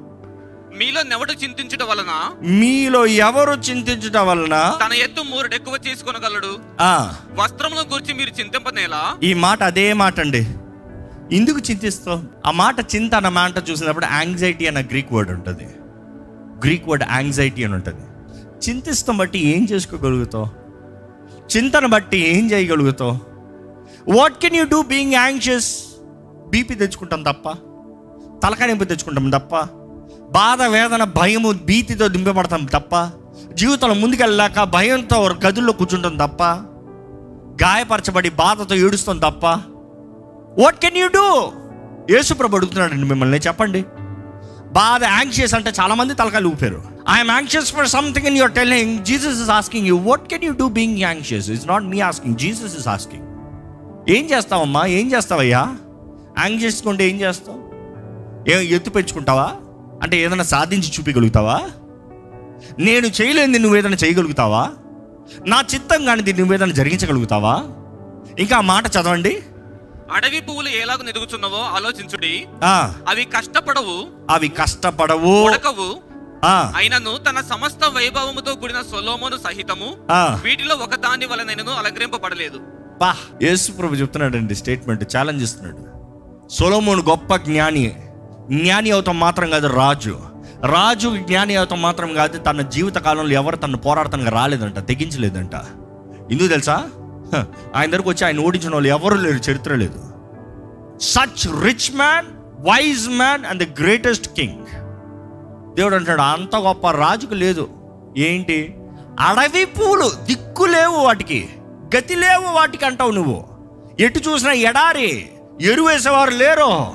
మీలో 0.78 1.04
నెవడు 1.04 1.32
చింతించడం 1.32 1.88
వలన? 1.88 2.32
మీలో 2.42 3.06
ఎవరు 3.06 3.52
చింతించడం 3.52 4.28
వలన? 4.28 4.74
తన 4.86 4.94
ఎత్తు 4.94 5.22
మూరడు 5.22 5.56
ఎక్కువ 5.56 5.80
చేసుకొనగలడు. 5.88 6.60
ఆ, 6.82 7.16
వస్త్రముల 7.34 7.80
గురించి 7.80 8.14
మీరు 8.14 8.30
చింతింపనేలా? 8.30 9.16
ఈ 9.24 9.34
మాట 9.34 9.64
అదే 9.64 9.94
మాట 9.94 10.20
అండి. 10.20 10.48
ఎందుకు 11.36 11.60
చింతిస్తావు 11.60 12.24
ఆ 12.48 12.52
మాట 12.52 12.76
చింత 12.96 13.16
అన్న 13.16 13.30
మాట 13.30 13.70
చూసినప్పుడు 13.70 14.06
యాంగ్జైటీ 14.06 14.68
అన్న 14.68 14.82
గ్రీక్ 14.82 15.14
వర్డ్ 15.14 15.32
ఉంటుంది. 15.32 15.68
గ్రీక్ 16.64 16.90
వర్డ్ 16.90 17.04
యాంగ్జైటీ 17.12 17.64
అని 17.64 17.74
ఉంటుంది. 17.74 18.02
చింతిస్తాం 18.68 19.18
బట్టి 19.18 19.40
ఏం 19.40 19.68
చేసుకోగలుగుతావు? 19.72 20.48
చింతన 21.58 21.86
బట్టి 21.86 22.18
ఏం 22.18 22.52
చేయగలుగుతావు? 22.52 23.12
What 24.18 24.38
can 24.42 24.56
you 24.56 24.64
do 24.64 24.82
being 24.82 25.14
anxious 25.14 25.84
BP 26.50 26.76
తెచ్చుకుంటాం 26.76 27.24
తప్ప. 27.24 27.50
తలకాయింపు 28.44 28.84
తెచ్చుకుంటాం 28.84 29.30
తప్ప. 29.30 29.56
బాధ 30.32 30.62
వేదన 30.62 31.04
భయము 31.04 31.52
భీతితో 31.52 32.08
దింపబడతాం 32.08 32.66
తప్ప. 32.66 32.96
జీవితంలో 33.54 33.94
ముందుకెళ్ళాక 33.94 34.64
భయంతో 34.64 35.18
ఒక 35.18 35.46
గదుల్లో 35.46 35.74
కూర్చుంటాం 35.74 36.16
తప్ప. 36.16 36.44
గాయపరచబడి 37.64 38.30
బాధతో 38.30 38.76
ఏడుస్తాం 38.76 39.18
తప్ప. 39.18 39.46
వాట్ 40.62 40.80
కెన్ 40.80 40.98
యూ 40.98 41.08
డూ 41.08 41.52
యేసుప్రభు 42.14 42.56
అడుగుతున్నాడండి 42.56 43.08
మిమ్మల్ని 43.08 43.38
చెప్పండి. 43.38 43.86
బాధ 44.74 45.04
యాంగ్షియస్ 45.04 45.54
అంటే 45.54 45.72
చాలా 45.82 45.96
మంది 45.96 46.14
తలకాయలు 46.14 46.48
ఊపారు. 46.48 46.82
I'm 47.10 47.32
anxious 47.32 47.74
for 47.74 47.88
something 47.88 48.28
in 48.28 48.38
your 48.38 48.52
telling 48.52 49.06
Jesus 49.06 49.42
is 49.42 49.50
asking 49.50 49.88
you 49.88 49.98
what 49.98 50.28
can 50.28 50.44
you 50.44 50.54
do 50.54 50.68
being 50.70 50.98
anxious 50.98 51.50
it's 51.50 51.68
not 51.68 51.84
me 51.84 52.00
asking 52.00 52.36
Jesus 52.36 52.80
is 52.80 52.88
asking 52.88 53.24
ఏం 54.10 54.26
చేస్తావమ్మా? 54.26 54.86
ఏం 54.86 55.12
చేస్తావయ్యా? 55.12 55.76
యాంగ్షియస్ 56.40 56.84
కొంటే 56.84 57.10
ఏం 57.10 57.22
చేస్తావు? 57.22 57.64
ఏ 58.50 58.76
ఎత్తు 58.76 58.90
పెంచుకుంటావా? 58.90 59.52
అంటే 60.04 60.18
ఏదైనా 60.18 60.44
సాధించి 60.44 60.92
చూపించగలుగుతావా? 61.00 61.62
నేను 62.80 63.08
చేయలేనిది 63.08 63.60
నువ్వు 63.60 63.78
ఏదైనా 63.78 63.98
చేయగలుగుతావా? 64.04 64.72
నా 65.48 65.64
చిత్తం 65.74 66.06
కానిది 66.06 66.34
నువ్వేదైనా 66.34 66.74
జరిగించగలుగుతావా? 66.74 67.64
ఇంకా 68.40 68.58
ఆ 68.58 68.62
మాట 68.62 68.88
చదవండి. 68.88 69.40
అడవి 70.14 70.42
పువ్వులు 70.42 70.70
ఎలాగ 70.70 71.10
ఎదుగుచున్నవో 71.10 71.58
ఆలోచించుడి. 71.58 72.48
ఆ, 72.64 72.94
అవి 73.10 73.26
కష్టపడవు. 73.26 74.08
అవి 74.30 74.48
కష్టపడవు. 74.48 75.44
ఉడకవు. 75.44 75.96
ఆ, 76.46 76.74
అయినను 76.76 77.18
తన 77.18 77.42
సమస్త 77.42 77.90
వైభవముతో 77.90 78.56
కూడిన 78.56 78.82
సొలోమోను 78.82 79.38
సహితము. 79.38 79.96
వీటిలో 80.44 80.76
ఒక 80.76 80.96
దాని 80.96 81.26
వలనైనను 81.26 81.72
అలంకరింపబడలేదు 81.72 82.60
పా 83.02 83.16
యేసు 83.44 83.72
ప్రభు 83.72 83.96
చెప్తున్నాడండి 83.96 84.56
స్టేట్మెంట్ 84.56 85.18
ఛాలెంజ్ 85.18 85.44
ఇస్తున్నాడు 85.44 85.94
సొలోమోను 86.50 87.04
గొప్ప 87.04 87.36
జ్ఞాని 87.36 87.96
జ్ఞాని 88.52 88.92
అవుతాం 88.92 89.20
మాత్రం 89.20 89.50
కాదు 89.50 89.68
రాజు. 89.68 90.20
రాజు 90.66 91.18
జ్ఞాని 91.18 91.56
అవుతాం 91.56 91.82
మాత్రం 91.82 92.14
కాదు 92.14 92.38
తన 92.38 92.62
జీవిత 92.62 92.96
కాలంలో 92.96 93.32
ఎవరు 93.32 93.56
తను 93.56 93.78
పోరాడతానికి 93.78 94.30
రాలేదంట 94.30 94.80
తెగించలేదంట. 94.80 95.56
ఎందుకు 96.32 96.48
తెలుసా? 96.48 96.90
ఆయన 97.76 97.90
దగ్గరకు 97.90 98.10
వచ్చి 98.10 98.26
ఆయన 98.26 98.40
ఓడించిన 98.40 98.74
వాళ్ళు 98.74 98.90
ఎవరు 98.90 99.16
లేరు 99.16 99.52
చరిత్ర 99.52 99.76
లేదు. 99.76 100.00
Such 101.02 101.64
rich 101.64 101.96
man 101.96 102.28
wise 102.60 103.10
man 103.10 103.46
and 103.46 103.64
the 103.64 103.80
greatest 103.80 104.28
king 104.28 104.66
దేవుడు 105.76 105.96
అంటాడు 105.96 106.22
అంత 106.22 106.56
గొప్ప 106.56 106.90
రాజుకు 106.90 107.34
లేదు. 107.34 107.70
ఏంటి? 108.18 108.78
అడవి 109.20 109.66
పూలు 109.66 110.12
దిక్కు 110.26 110.64
లేవు 110.64 110.96
వాటికి 110.96 111.50
గతి 111.96 112.16
లేవు 112.16 112.54
వాటికి 112.54 112.86
అంటావు 112.86 113.12
నువ్వు. 113.12 113.46
ఎటు 114.00 114.20
చూసినా 114.20 114.52
ఎడారి 114.52 115.30
ఎరువేసేవారు 115.62 116.30
లేరు. 116.30 116.88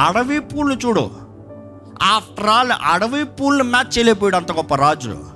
అడవి 0.00 0.40
పూలు 0.40 0.74
చూడు. 0.74 1.10
ఆఫ్టర్ 2.02 2.46
ఆల్ 2.46 2.72
అడవి 2.84 3.24
పూలను 3.24 3.64
మ్యాచ్ 3.64 3.98
చేయలేకపోయాడు 3.98 4.36
అంత 4.36 4.52
గొప్ప 4.52 4.74
రాజు. 4.74 5.35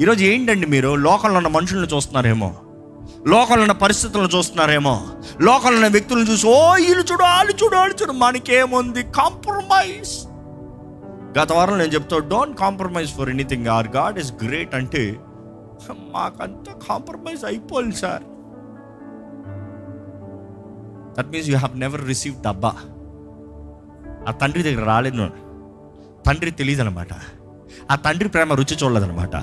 ఈరోజు 0.00 0.24
ఏంటండి 0.24 0.66
మీరు? 0.66 0.88
లోకంలో 0.88 1.36
ఉన్న 1.36 1.48
మనుషులను 1.48 1.86
చూస్తున్నారేమో? 1.86 2.54
లోకంలో 3.26 3.62
ఉన్న 3.62 3.72
పరిస్థితులను 3.72 4.30
చూస్తున్నారేమో? 4.36 4.94
లోకంలో 5.40 5.76
ఉన్న 5.76 5.86
వ్యక్తులను 5.86 6.30
చూసి 6.30 6.46
ఓ 6.46 6.74
వీళ్ళు 6.74 7.04
చూడు 7.12 7.22
వాళ్ళు 7.22 7.52
చూడు 7.52 7.76
వాళ్ళు 7.76 7.96
చూడు 8.02 8.12
మనకేముంది? 8.12 9.02
కాంప్రమైజ్. 9.02 10.14
గత 11.38 11.52
వారం 11.52 11.78
నేను 11.78 11.92
చెప్తా 11.92 12.18
don't 12.18 12.58
compromise 12.58 13.10
for 13.10 13.30
anything 13.30 13.66
or 13.66 13.88
God 13.88 14.18
is 14.18 14.32
great 14.44 14.74
అంటే 14.74 15.16
మాకంతా 16.14 16.72
కాంప్రమైజ్ 16.88 17.44
అయిపోయింది 17.44 17.96
sir 17.96 18.22
that 21.18 21.30
means 21.32 21.48
you 21.48 21.56
have 21.56 21.80
never 21.80 22.04
receive 22.06 22.36
డబ్బా 22.42 22.74
ఆ 24.28 24.30
తండ్రి 24.30 24.62
దగ్గర 24.62 24.84
రాలేదు. 24.84 25.30
తండ్రి 26.26 26.50
తెలియదు 26.50 26.82
అనమాట 26.82 27.14
ఆ 27.90 27.94
తండ్రి 27.94 28.28
ప్రేమ 28.28 28.54
రుచి 28.54 28.76
చూడలేదనమాట 28.84 29.36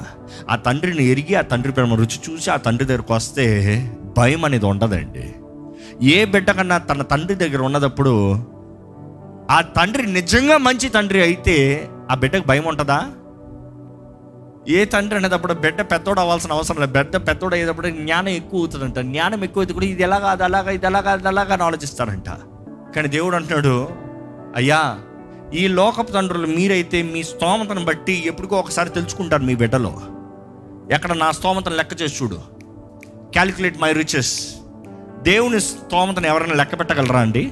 ఆ 0.49 0.55
తండ్రిని 0.55 1.03
ఎరిగి 1.05 1.35
ఆ 1.35 1.41
తండ్రి 1.41 1.71
ప్రేమ 1.71 1.93
రుచి 1.93 2.17
చూసి 2.25 2.51
ఆ 2.51 2.57
తండ్రి 2.57 2.85
దగ్గరకు 2.85 3.13
వస్తే 3.13 3.45
భయం 4.17 4.45
అనేది 4.45 4.65
ఉండదండి. 4.65 5.35
ఏ 6.03 6.25
బిడ్డ 6.25 6.51
కన్నా 6.51 6.77
తన 6.77 7.01
తండ్రి 7.01 7.35
దగ్గర 7.35 7.61
ఉన్నదప్పుడు 7.61 8.13
ఆ 9.51 9.61
తండ్రి 9.61 10.05
నిజంగా 10.11 10.57
మంచి 10.57 10.89
తండ్రి 10.89 11.21
అయితే 11.21 11.89
ఆ 12.11 12.15
బిడ్డకు 12.15 12.47
భయం 12.47 12.67
ఉంటుందా? 12.67 12.99
ఏ 14.69 14.85
తండ్రి 14.85 15.17
అనేటప్పుడు 15.17 15.53
బిడ్డ 15.53 15.81
పెద్దోడు 15.81 16.19
అవ్వాల్సిన 16.19 16.51
అవసరం 16.51 16.79
లేదు. 16.81 16.91
బిడ్డ 16.91 17.17
పెద్దోడు 17.17 17.55
అయ్యేటప్పుడు 17.55 17.89
జ్ఞానం 17.89 18.29
ఎక్కువ 18.29 18.59
అవుతుందంట. 18.59 18.99
జ్ఞానం 18.99 19.43
ఎక్కువ 19.43 19.61
అయితే 19.61 19.73
కూడా 19.73 19.85
ఇది 19.85 20.03
ఎలాగా 20.03 20.29
అది 20.29 20.43
అలాగా 20.43 20.71
ఇది 20.71 20.85
ఎలాగా 20.85 21.11
అది 21.11 21.27
అలాగా 21.27 21.53
అని 21.53 21.63
ఆలోచిస్తాడంట. 21.63 22.29
కానీ 22.95 23.07
దేవుడు 23.07 23.35
అంటున్నాడు 23.35 23.89
అయ్యా 24.55 24.99
ఈ 25.53 25.67
లోకపు 25.67 26.11
తండ్రులు 26.11 26.47
మీరైతే 26.47 27.01
మీ 27.01 27.23
స్తోమతను 27.23 27.85
బట్టి 27.85 28.23
ఎప్పటికో 28.25 28.55
ఒకసారి 28.55 28.89
తెలుసుకుంటారు 28.89 29.41
మీ 29.41 29.55
బిడ్డలో. 29.55 30.01
ఎక్కడ 30.91 31.11
నా 31.11 31.31
స్తోమతను 31.31 31.75
లెక్క 31.75 32.01
చేసి 32.01 32.23
చూడు. 32.23 32.35
క్యాలిక్యులేట్ 33.31 33.81
మై 33.81 33.93
రిచెస్ 33.93 34.55
దేవుని 35.21 35.61
స్తోమతను 35.61 36.27
ఎవరైనా 36.27 36.53
లెక్క 36.53 36.79
పెట్టగలరా 36.79 37.19
అండి? 37.19 37.51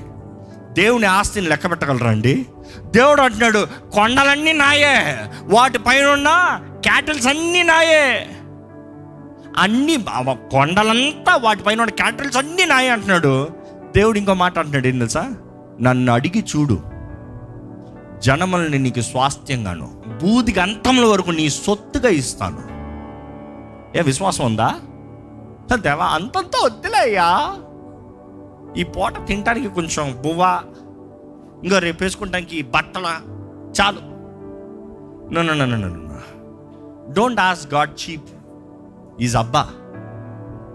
దేవుని 0.72 1.06
ఆస్తిని 1.06 1.48
లెక్క 1.48 1.70
పెట్టగలరా 1.70 2.10
అండి? 2.10 2.46
దేవుడు 2.86 3.22
అంటున్నాడు 3.22 3.68
కొండలన్నీ 3.94 4.54
నాయే 4.54 5.18
వాటి 5.44 5.78
పైన 5.78 6.06
ఉన్న 6.06 6.60
క్యాటిల్స్ 6.82 7.28
అన్నీ 7.28 7.64
నాయే. 7.64 8.30
అన్ని 9.58 9.98
కొండలంతా 10.52 11.36
వాటి 11.36 11.64
పైన 11.64 11.82
ఉన్న 11.82 11.92
క్యాటిల్స్ 11.92 12.38
అన్నీ 12.38 12.66
నాయే 12.66 12.90
అంటున్నాడు. 12.90 13.50
దేవుడు 13.96 14.18
ఇంకో 14.18 14.34
మాట 14.34 14.60
అంటున్నాడు 14.60 14.88
ఏం 14.88 14.98
తెలుసా? 15.00 15.34
నన్ను 15.82 16.14
అడిగి 16.14 16.44
చూడు. 16.56 16.89
జనములని 18.20 18.80
నీకు 18.80 19.02
స్వాస్థ్యంగాను. 19.02 20.04
బూదికి 20.22 20.60
అంతంలో 20.60 21.10
వరకు 21.10 21.32
నీ 21.32 21.50
సొత్తుగా 21.50 22.10
ఇస్తాను. 22.10 22.80
ఏ 23.98 24.02
విశ్వాసం 24.02 24.46
ఉందా? 24.46 24.76
దేవా 25.76 26.06
అంతంతా 26.06 26.60
వద్దులే 26.66 26.98
అయ్యా. 26.98 27.56
ఈ 28.78 28.84
పూట 28.84 29.28
తినడానికి 29.28 29.68
కొంచెం 29.68 30.22
బువ్వ 30.22 30.62
ఇంకా 31.64 31.80
రేపు 31.80 32.04
వేసుకుంటానికి 32.04 32.62
బట్టల 32.62 33.22
చాలు. 33.82 34.00
Don't 37.14 37.40
as 37.40 37.74
God 37.74 37.90
cheap 37.90 38.30
is 39.22 39.36
అబ్బా. 39.36 39.70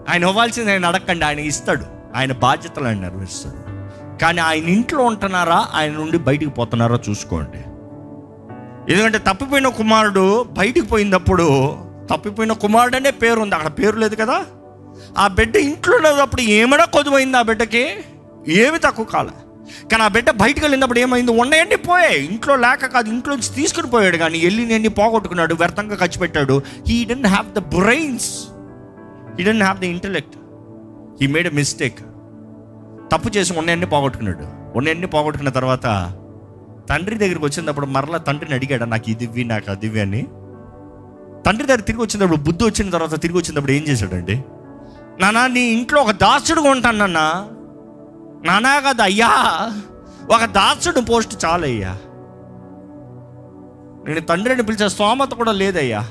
ఆయన 0.09 0.23
ఇవ్వాల్సింది 0.23 0.71
ఆయన 0.71 0.85
అడగండి 0.85 1.25
ఆయన 1.25 1.39
ఇస్తాడు. 1.39 1.85
ఆయన 2.15 2.33
బాధ్యతలు 2.33 2.85
ఆయన 2.85 2.99
నెరవేరుస్తాడు. 2.99 3.64
కానీ 4.21 4.41
ఆయన 4.41 4.63
ఇంట్లో 4.63 5.03
ఉంటున్నారా? 5.03 5.67
ఆయన 5.73 5.91
నుండి 5.91 6.17
బయటికి 6.17 6.51
పోతున్నారా 6.51 6.99
చూసుకోండి. 7.09 7.57
ఎందుకంటే 8.93 9.17
తప్పిపోయిన 9.17 9.67
కుమారుడు 9.67 10.45
బయటికి 10.51 10.87
పోయినప్పుడు 10.87 11.77
తప్పిపోయిన 12.13 12.53
కుమారుడు 12.53 12.95
అనే 12.95 13.11
పేరు 13.11 13.39
ఉంది 13.39 13.55
అక్కడ 13.55 13.71
పేరు 13.83 13.97
లేదు 13.97 14.15
కదా? 14.15 14.45
ఆ 15.17 15.27
బిడ్డ 15.27 15.55
ఇంట్లో 15.55 15.97
లేనప్పుడు 15.97 16.41
ఏమైనా 16.41 16.85
కొద్దుమైంది 16.85 17.37
ఆ 17.37 17.41
బిడ్డకి? 17.41 17.89
ఏమి 18.47 18.79
తక్కువ 18.79 19.05
కాల. 19.05 19.29
కానీ 19.91 20.03
ఆ 20.03 20.07
బిడ్డ 20.07 20.29
బయటకు 20.29 20.61
వెళ్ళినప్పుడు 20.61 20.99
ఏమైంది? 20.99 21.31
ఉన్నాయండి 21.31 21.75
పోయాయి? 21.75 22.25
ఇంట్లో 22.25 22.55
లేక 22.55 22.85
కాదు 22.85 23.09
ఇంట్లోంచి 23.09 23.55
తీసుకుని 23.55 23.87
పోయాడు 23.87 24.17
కానీ 24.17 24.39
వెళ్ళినన్ని 24.39 24.89
పోగొట్టుకున్నాడు 24.89 25.55
వ్యర్థంగా 25.55 25.95
ఖర్చు 25.95 26.19
పెట్టాడు. 26.19 26.61
He 26.87 27.05
didn't 27.05 27.27
have 27.27 27.53
the 27.53 27.59
brains 27.59 28.47
he 29.37 29.43
didn't 29.43 29.63
have 29.63 29.79
the 29.79 29.83
intellect 29.83 30.37
he 31.21 31.27
made 31.27 31.47
a 31.47 31.51
mistake 31.51 31.99
తప్పు 33.11 33.29
చేసి 33.37 33.57
ఉన్నాయన్ని 33.57 33.85
పోగొట్టుకున్నాడు? 33.85 34.77
ఉన్నాయన్ని 34.77 35.07
పోగొట్టుకున్న 35.07 35.49
తర్వాత 35.49 36.13
తండ్రి 36.89 37.17
దగ్గరికి 37.17 37.45
వచ్చినప్పుడు 37.45 37.85
మరలా 37.85 38.17
తండ్రిని 38.17 38.55
అడిగాడు 38.55 38.83
నాకు 38.83 39.09
ఇది 39.09 39.23
ఇవ్వి 39.23 39.43
నాకు 39.43 39.71
అది 39.71 39.85
ఇవ్వి 39.85 40.01
అని? 40.01 40.27
తండ్రి 41.45 41.67
దగ్గర 41.67 41.79
తిరిగి 41.79 42.01
వచ్చినప్పుడు 42.01 42.37
బుద్ధి 42.37 42.65
వచ్చిన 42.65 42.89
తర్వాత 42.89 43.21
తిరిగి 43.21 43.37
వచ్చినప్పుడు 43.37 43.71
ఏం 43.71 43.83
చేశాడండి? 43.83 44.43
నానా 45.19 45.47
నీ 45.47 45.59
ఇంట్లో 45.59 46.01
ఒక 46.01 46.11
దాసుడుగా 46.11 46.69
ఉంటాను 46.69 46.97
నాన్న. 46.97 47.19
నానా 48.45 48.79
కదా 48.79 49.03
అయ్యా 49.03 49.29
ఒక 50.35 50.45
దాసుడు 50.45 50.99
పోస్ట్ 50.99 51.45
చాలయ్యా. 51.45 51.97
నేను 54.07 54.19
తండ్రిని 54.19 54.63
పిలిచే 54.63 54.89
స్తోమత 54.89 55.33
కూడా 55.33 55.51
లేదయ్యా. 55.51 56.07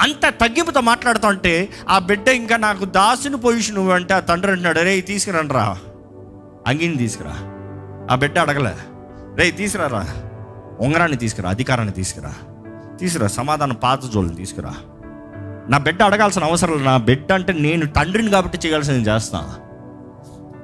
అంత 0.00 0.28
తగ్గింపుతో 0.28 0.80
మాట్లాడుతా 0.80 1.28
అంటే 1.28 1.68
ఆ 1.88 1.98
బిడ్డ 1.98 2.28
ఇంకా 2.28 2.56
నాకు 2.56 2.84
దాసుని 2.84 3.36
పొజిషన్ 3.36 3.74
నువ్వు 3.74 3.92
అంటే 3.92 4.14
ఆ 4.14 4.18
తండ్రి 4.18 4.50
అంటున్నాడు 4.52 4.80
రే 4.80 5.00
తీసుకురండి 5.00 5.54
రా. 5.54 5.78
అంగిని 6.66 6.96
తీసుకురా. 6.96 7.36
ఆ 8.10 8.14
బిడ్డ 8.14 8.38
అడగలే 8.38 8.74
రే. 9.34 9.50
తీసుకురారా 9.50 10.06
ఉంగరాన్ని 10.80 11.16
తీసుకురా 11.16 11.50
అధికారాన్ని 11.50 11.94
తీసుకురా. 11.94 12.34
తీసుకురా 13.00 13.26
సమాధానం 13.26 13.74
పాత 13.74 14.04
జోళ్ళని 14.04 14.36
తీసుకురా. 14.36 14.74
నా 15.68 15.78
బిడ్డ 15.78 16.02
అడగాల్సిన 16.02 16.44
అవసరం 16.44 16.72
లేదు. 16.72 16.84
నా 16.84 16.96
బిడ్డ 16.96 17.32
అంటే 17.32 17.52
నేను 17.52 17.86
తండ్రిని 17.86 18.30
కాబట్టి 18.30 18.68
చేయాల్సింది 18.68 19.08
చేస్తాను 19.08 19.69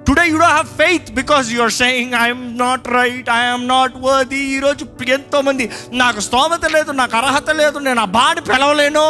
today 0.07 0.29
you 0.29 0.37
do 0.39 0.45
have 0.45 0.67
faith 0.67 1.15
because 1.15 1.51
you 1.53 1.63
are 1.63 1.71
saying 1.71 2.15
I'm 2.15 2.59
not 2.59 2.89
right 2.89 3.31
I'm 3.31 3.69
not 3.69 3.97
worthy 3.97 4.41
ఈరోజు 4.57 4.85
ఎంతోమంది 5.09 5.71
నాకు 5.93 6.21
స్తోమత 6.21 6.67
లేదు 6.67 6.91
నాకు 6.91 7.17
అర్హత 7.17 7.51
లేదు 7.51 7.79
నేను 7.79 8.01
ఆ 8.01 8.05
బాడి 8.05 8.41
పిలవలేను. 8.41 9.07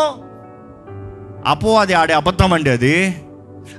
అపో 1.47 1.79
అది 1.79 1.95
ఆడే 1.95 2.15
అబద్ధం 2.15 2.53
అండి 2.53 2.71
అది. 2.71 3.23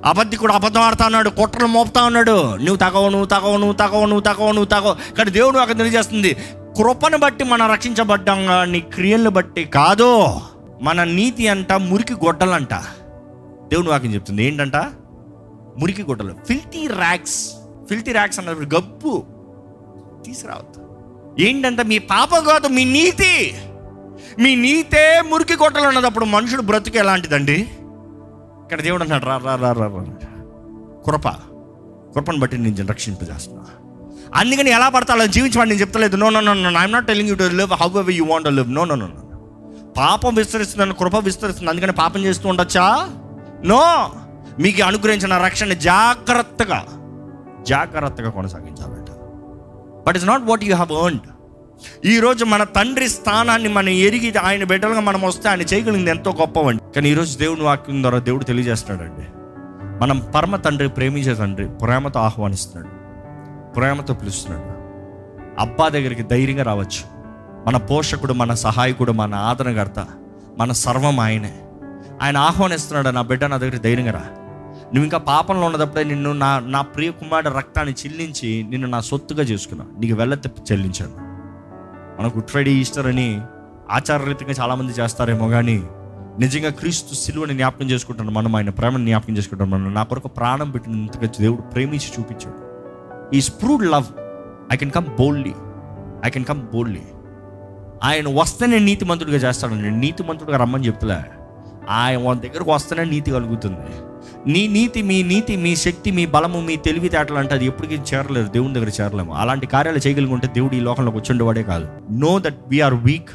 అబద్ధి 0.05 0.35
కూడా 0.37 0.53
అబద్ధం 0.53 0.81
ఆడుతా 0.81 1.05
ఉన్నాడు 1.05 1.29
కుట్రలు 1.29 1.67
మోపుతా 1.67 2.03
ఉన్నాడు. 2.03 2.55
నువ్వు 2.55 2.75
తగవు 2.75 3.09
నువ్వు 3.09 3.25
తగవు 3.25 3.57
నువ్వు 3.57 3.73
తగవు 3.73 4.05
నువ్వు 4.05 4.19
తగవు 4.19 4.51
నువ్వు 4.51 4.65
తగవు. 4.65 4.95
కానీ 5.17 5.29
దేవుడు 5.31 5.57
అక్కడ 5.57 5.77
తెలియజేస్తుంది 5.77 6.37
కృపను 6.77 7.17
బట్టి 7.17 7.43
మనం 7.43 7.71
రక్షించబడ్డాం 7.71 8.71
నీ 8.71 8.79
క్రియలను 8.79 9.29
బట్టి 9.29 9.65
కాదు. 9.65 10.09
మన 10.81 11.03
నీతి 11.03 11.47
అంట 11.47 11.71
మురికి 11.73 12.13
గొడ్డలంట. 12.13 12.73
దేవుడు 13.71 13.89
వాక్యం 13.89 14.13
చెప్తుంది 14.13 14.43
ఏంటంట? 14.45 14.77
మురికి 15.79 16.03
గుడ్డలు. 16.03 16.35
ఫిల్టీ 16.47 16.87
ర్యాక్స్ 16.87 17.51
ఫిల్టీ 17.89 18.11
ర్యాక్స్ 18.11 18.39
అన్నప్పుడు 18.39 18.75
గబ్బు. 18.75 19.23
తీసుకురావద్దు. 20.25 20.81
ఏంటంటే 21.41 21.83
మీ 21.83 21.97
పాపం 21.97 22.43
కాదు 22.43 22.67
మీ 22.67 22.83
నీతి. 22.83 23.57
మీ 24.39 24.55
నీతే 24.55 25.21
మురికి 25.29 25.53
గుడ్డలు 25.53 25.87
ఉన్నదప్పుడు 25.87 26.25
మనుషుడు 26.25 26.61
బ్రతుకు 26.61 26.97
ఎలాంటిదండి? 26.97 27.61
ఇక్కడ 28.63 28.81
దేవుడు 28.81 29.03
అన్నాడు 29.03 29.25
రా 29.25 29.37
రా 29.37 29.55
రా 29.55 29.71
రా 29.71 29.87
కృప. 31.05 31.27
కృపను 32.15 32.39
బట్టి 32.39 32.57
నేను 32.57 32.87
రక్షింపజేస్తున్నా 32.87 33.65
అందుకని 34.35 34.69
ఎలా 34.69 34.89
పడతా 34.89 35.25
జీవించమని 35.25 35.69
నేను 35.69 35.81
చెప్తలేదు. 35.81 36.15
No 36.15 36.29
no 36.29 36.39
no 36.39 36.53
no 36.53 36.79
I'm 36.79 36.91
not 36.91 37.07
telling 37.07 37.29
you 37.29 37.35
to 37.35 37.43
live 37.43 37.71
however 37.89 38.11
you 38.11 38.25
want 38.25 38.47
live 38.47 38.71
no 38.71 38.85
no 38.85 38.95
no 38.95 39.07
no 39.07 39.21
పాపం 39.97 40.35
విస్తరిస్తుందని 40.35 40.93
కృప 40.93 41.15
విస్తరిస్తుంది. 41.15 41.69
అందుకని 41.69 41.91
పాపం 41.91 42.19
చేస్తూ 42.23 42.49
ఉండొచ్చా? 42.49 43.09
నో 43.65 44.09
మీకు 44.59 44.83
అనుగ్రహించిన 44.83 45.37
రక్షణ 45.37 45.73
జాగ్రత్తగా 45.73 46.85
జాగ్రత్తగా 47.67 48.29
కొనసాగించాలంట. 48.29 49.07
But 50.07 50.17
is 50.17 50.25
not 50.25 50.43
what 50.43 50.63
you 50.63 50.75
have 50.75 51.03
earned 51.03 51.21
ఈరోజు 52.05 52.45
మన 52.45 52.63
తండ్రి 52.63 53.09
స్థానాన్ని 53.09 53.69
మనం 53.69 53.89
ఎరిగి 53.89 54.37
ఆయన 54.37 54.63
బిడ్డలుగా 54.63 54.99
మనం 54.99 55.21
వస్తే 55.21 55.49
ఆయన 55.49 55.61
చేయగలిగింది 55.61 56.11
ఎంతో 56.11 56.31
గొప్పవండి. 56.31 56.93
కానీ 56.95 57.09
ఈరోజు 57.09 57.37
దేవుని 57.37 57.61
వాక్యం 57.61 58.01
ద్వారా 58.01 58.19
దేవుడు 58.19 58.43
తెలియజేస్తున్నాడండి. 58.43 59.27
మనం 60.03 60.31
పరమ 60.35 60.55
తండ్రి 60.55 60.89
ప్రేమించే 60.89 61.35
తండ్రి 61.35 61.67
ప్రేమతో 61.67 62.19
ఆహ్వానిస్తున్నాడు. 62.19 62.97
ప్రేమతో 63.73 64.13
పిలుస్తున్నాడు. 64.13 64.77
అబ్బా 65.61 65.89
దగ్గరికి 65.89 66.23
ధైర్యంగా 66.23 66.63
రావచ్చు. 66.63 67.17
మన 67.67 67.77
పోషకుడు 67.77 68.33
మన 68.33 68.53
సహాయకుడు 68.53 69.11
మన 69.11 69.35
ఆదరణకర్త 69.35 70.07
మన 70.57 70.71
సర్వం 70.71 71.19
ఆయనే. 71.19 71.61
ఆయన 72.21 72.37
ఆహ్వానిస్తున్నాడు 72.37 73.15
నా 73.15 73.21
బిడ్డ 73.21 73.45
నా 73.45 73.57
దగ్గర 73.57 73.77
ధైర్యంగా 73.77 74.11
రా. 74.11 74.25
నువ్వు 74.87 75.03
ఇంకా 75.03 75.17
పాపంలో 75.17 75.65
ఉన్నదప్పుడే 75.65 76.03
నిన్ను 76.03 76.33
నా 76.33 76.59
నా 76.59 76.81
ప్రియ 76.81 77.11
కుమారుడు 77.11 77.53
రక్తాన్ని 77.53 77.95
చెల్లించి 78.05 78.63
నిన్ను 78.69 78.87
నా 78.87 78.99
సొత్తుగా 78.99 79.43
చేసుకున్నా. 79.43 79.85
నీకు 79.99 80.15
వెళ్ళ 80.15 80.37
చెల్లించాను. 80.71 81.27
మన 82.21 82.27
గుడ్ 82.27 82.47
ఫ్రైడే 82.47 82.71
ఈస్టర్ 82.71 83.07
అని 83.07 83.41
ఆచారరీతంగా 83.89 84.51
చాలామంది 84.51 84.93
చేస్తారేమో 84.93 85.47
కానీ 85.47 85.83
నిజంగా 86.39 86.69
క్రీస్తు 86.69 87.13
సిలువని 87.13 87.53
జ్ఞాపకం 87.53 87.85
చేసుకుంటాను 87.85 88.31
మనం 88.31 88.55
ఆయన 88.55 88.69
ప్రేమను 88.69 89.05
జ్ఞాపకం 89.05 89.37
చేసుకుంటాం 89.37 89.69
మనం 89.69 89.93
నా 89.93 90.03
కొరకు 90.03 90.27
ప్రాణం 90.27 90.71
పెట్టినంతగా 90.71 91.27
దేవుడు 91.39 91.61
ప్రేమించి 91.61 92.07
చూపించాడు. 92.19 92.67
ఈ 93.35 93.41
స్ప్రూడ్ 93.41 93.85
love 93.85 94.05
I 94.73 94.75
can 94.75 94.91
come 94.91 95.05
boldly 95.05 95.53
I 96.25 96.29
can 96.29 96.45
come 96.45 96.61
boldly 96.61 97.01
ఆయన 98.03 98.25
వస్తేనే 98.39 98.79
నీతిమంతుడిగా 98.79 99.51
నీతి 99.51 99.91
నీతిమంతుడిగా 99.91 100.57
రమ్మని 100.57 100.87
చెప్తలే. 100.87 101.19
ఆయన 101.89 102.17
వాళ్ళ 102.17 102.41
దగ్గరకు 102.41 102.71
వస్తేనే 102.71 103.05
నీతి 103.05 103.31
కలుగుతుంది. 103.31 104.06
నీ 104.47 104.67
నీతి 104.67 105.01
మీ 105.01 105.23
నీతి 105.23 105.55
మీ 105.55 105.75
శక్తి 105.75 106.11
మీ 106.11 106.25
బలము 106.25 106.61
మీ 106.61 106.75
తెలివితేటలు 106.75 107.37
అంటే 107.37 107.53
అది 107.53 107.65
ఎప్పటికీ 107.65 107.95
చేరలేదు. 107.95 108.49
దేవుని 108.49 108.73
దగ్గర 108.73 108.91
చేరలేము. 109.01 109.33
అలాంటి 109.33 109.67
కార్యాలు 109.67 109.97
చేయగలిగి 109.97 110.47
దేవుడు 110.47 110.75
ఈ 110.75 110.79
లోకంలోకి 110.79 111.17
కూర్చుండేవాడే 111.17 111.63
కాదు. 111.63 111.87
No 112.11 112.39
that 112.39 112.57
we are 112.67 112.93
weak 112.93 113.29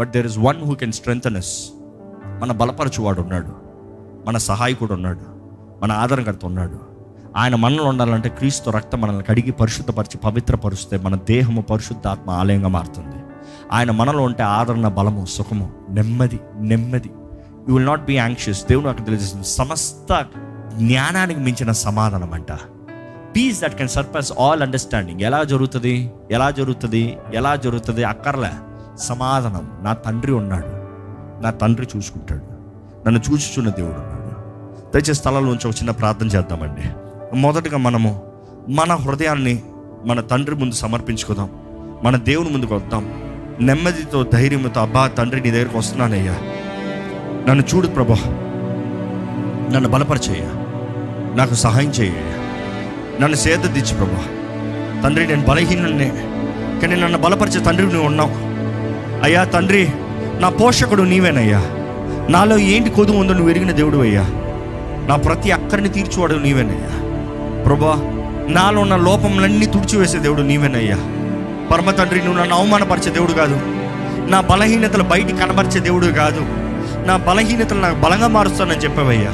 but 0.00 0.12
there 0.12 0.26
is 0.26 0.38
one 0.38 0.62
who 0.62 0.74
can 0.74 0.92
strength 0.92 1.36
us 1.36 1.68
మన 2.42 2.52
బలపరచువాడు 2.52 3.20
ఉన్నాడు. 3.20 3.52
మన 4.26 4.36
సహాయకుడు 4.36 4.92
ఉన్నాడు. 4.92 5.20
మన 5.82 5.92
ఆదరణకర్త 5.92 6.40
ఉన్నాడు. 6.44 6.92
ఆయన 7.36 7.54
మనలో 7.54 7.84
ఉండాలంటే 7.84 8.28
క్రీస్తు 8.28 8.70
రక్తం 8.70 9.00
మనల్ని 9.00 9.24
కడిగి 9.24 9.52
పరిశుద్ధపరిచి 9.52 10.18
పవిత్రపరుస్తే 10.18 10.98
మన 10.98 11.14
దేహము 11.14 11.62
పరిశుద్ధ 11.62 12.06
ఆత్మ 12.06 12.30
ఆలయంగా 12.30 12.68
మారుతుంది. 12.68 13.16
ఆయన 13.72 13.90
మనలో 13.90 14.22
ఉంటే 14.22 14.42
ఆదరణ 14.42 14.88
బలము 14.88 15.24
సుఖము 15.24 15.72
నెమ్మది 15.90 16.40
నెమ్మది. 16.60 17.10
You 17.68 17.74
will 17.74 17.86
not 17.86 18.04
be 18.04 18.14
anxious 18.14 18.64
దేవుడు 18.64 18.86
నాకు 18.86 19.02
తెలియజేస్తుంది 19.02 19.46
సమస్త 19.46 20.26
జ్ఞానానికి 20.76 21.40
మించిన 21.40 21.72
సమాధానం 21.72 22.32
అంట 22.32 22.52
peace 23.36 23.62
that 23.62 23.74
can 23.74 23.88
surpass 23.88 24.32
all 24.40 24.62
understanding 24.62 25.20
ఎలా 25.20 25.42
జరుగుతుంది? 25.42 26.12
ఎలా 26.30 26.50
జరుగుతుంది? 26.50 27.18
ఎలా 27.34 27.56
జరుగుతుంది? 27.56 28.04
అక్కర్లే 28.04 28.50
సమాధానం. 28.98 29.70
నా 29.82 29.92
తండ్రి 29.92 30.32
ఉన్నాడు. 30.32 30.66
నా 31.42 31.50
తండ్రి 31.50 31.88
చూసుకుంటాడు. 31.96 32.42
నన్ను 33.06 33.20
చూచుచున్న 33.30 33.70
దేవుడు 33.70 33.94
ఉన్నాడు. 33.94 34.22
దయచేసి 34.92 35.14
స్థలంలోంచి 35.14 35.68
ఒక 35.68 35.74
చిన్న 35.74 35.90
ప్రార్థన 35.90 36.26
చేద్దామండి. 36.26 36.82
మొదటగా 37.36 37.78
మనము 37.78 38.22
మన 38.68 38.94
హృదయాన్ని 38.94 39.62
మన 40.04 40.20
తండ్రి 40.20 40.56
ముందు 40.56 40.74
సమర్పించుకుందాం. 40.74 41.50
మన 42.02 42.16
దేవుని 42.16 42.50
ముందుకు 42.50 42.74
వద్దాం. 42.74 43.22
నెమ్మదితో 43.60 44.24
ధైర్యంతో 44.32 44.80
అబ్బా 44.80 45.06
తండ్రి 45.06 45.40
నీ 45.40 45.50
దగ్గరికి 45.50 45.76
వస్తున్నానయ్యా. 45.76 46.36
నన్ను 47.48 47.64
చూడు 47.74 47.86
ప్రభా. 47.86 48.16
నన్ను 49.74 49.88
బలపరచేయ. 49.88 50.42
నాకు 51.36 51.54
సహాయం 51.54 51.90
చేయ. 51.90 52.10
నన్ను 53.20 53.36
సేద 53.36 53.58
దిచ్చు 53.58 53.96
ప్రభా. 53.96 54.24
తండ్రి 55.02 55.26
నేను 55.26 55.42
బలహీనున్నే 55.42 56.12
కానీ 56.82 56.96
నన్ను 56.96 57.18
బలపరిచే 57.18 57.64
తండ్రి 57.64 57.86
నువ్వు 57.86 58.06
ఉన్నావు. 58.06 58.30
అయ్యా 59.24 59.44
తండ్రి 59.44 59.88
నా 60.38 60.48
పోషకుడు 60.48 61.02
నీవేనయ్యా. 61.02 61.58
నాలో 62.30 62.58
ఏంటి 62.58 62.90
కొదువు 62.90 63.16
ఉందో 63.16 63.32
నువ్వు 63.32 63.50
ఎరిగిన 63.50 63.70
దేవుడు 63.70 63.98
అయ్యా 63.98 64.22
నా 65.08 65.16
ప్రతి 65.16 65.50
అక్కడిని 65.50 65.88
తీర్చువాడు 65.88 66.34
నీవేనయ్యా. 66.34 67.02
ప్రభా 67.62 67.96
నాలో 68.48 68.80
ఉన్న 68.80 68.96
లోపములన్నీ 68.96 69.66
తుడిచివేసే 69.66 70.18
దేవుడు 70.18 70.42
నీవేనయ్యా. 70.42 70.96
పరమ 71.72 71.90
తండ్రి 71.90 72.24
నువ్వు 72.24 72.40
నన్ను 72.40 72.56
అవమానపరిచే 72.56 73.12
దేవుడు 73.12 73.32
కాదు. 73.32 73.60
నా 74.30 74.40
బలహీనతలు 74.40 75.02
బయటికి 75.02 75.38
కనబరిచే 75.38 75.80
దేవుడు 75.80 76.06
కాదు. 76.06 76.61
నా 77.06 77.16
బలహీనతలు 77.28 77.80
నాకు 77.80 77.94
బలంగా 77.94 78.26
మారుస్తానని 78.26 78.84
చెప్పావయ్యా. 78.84 79.32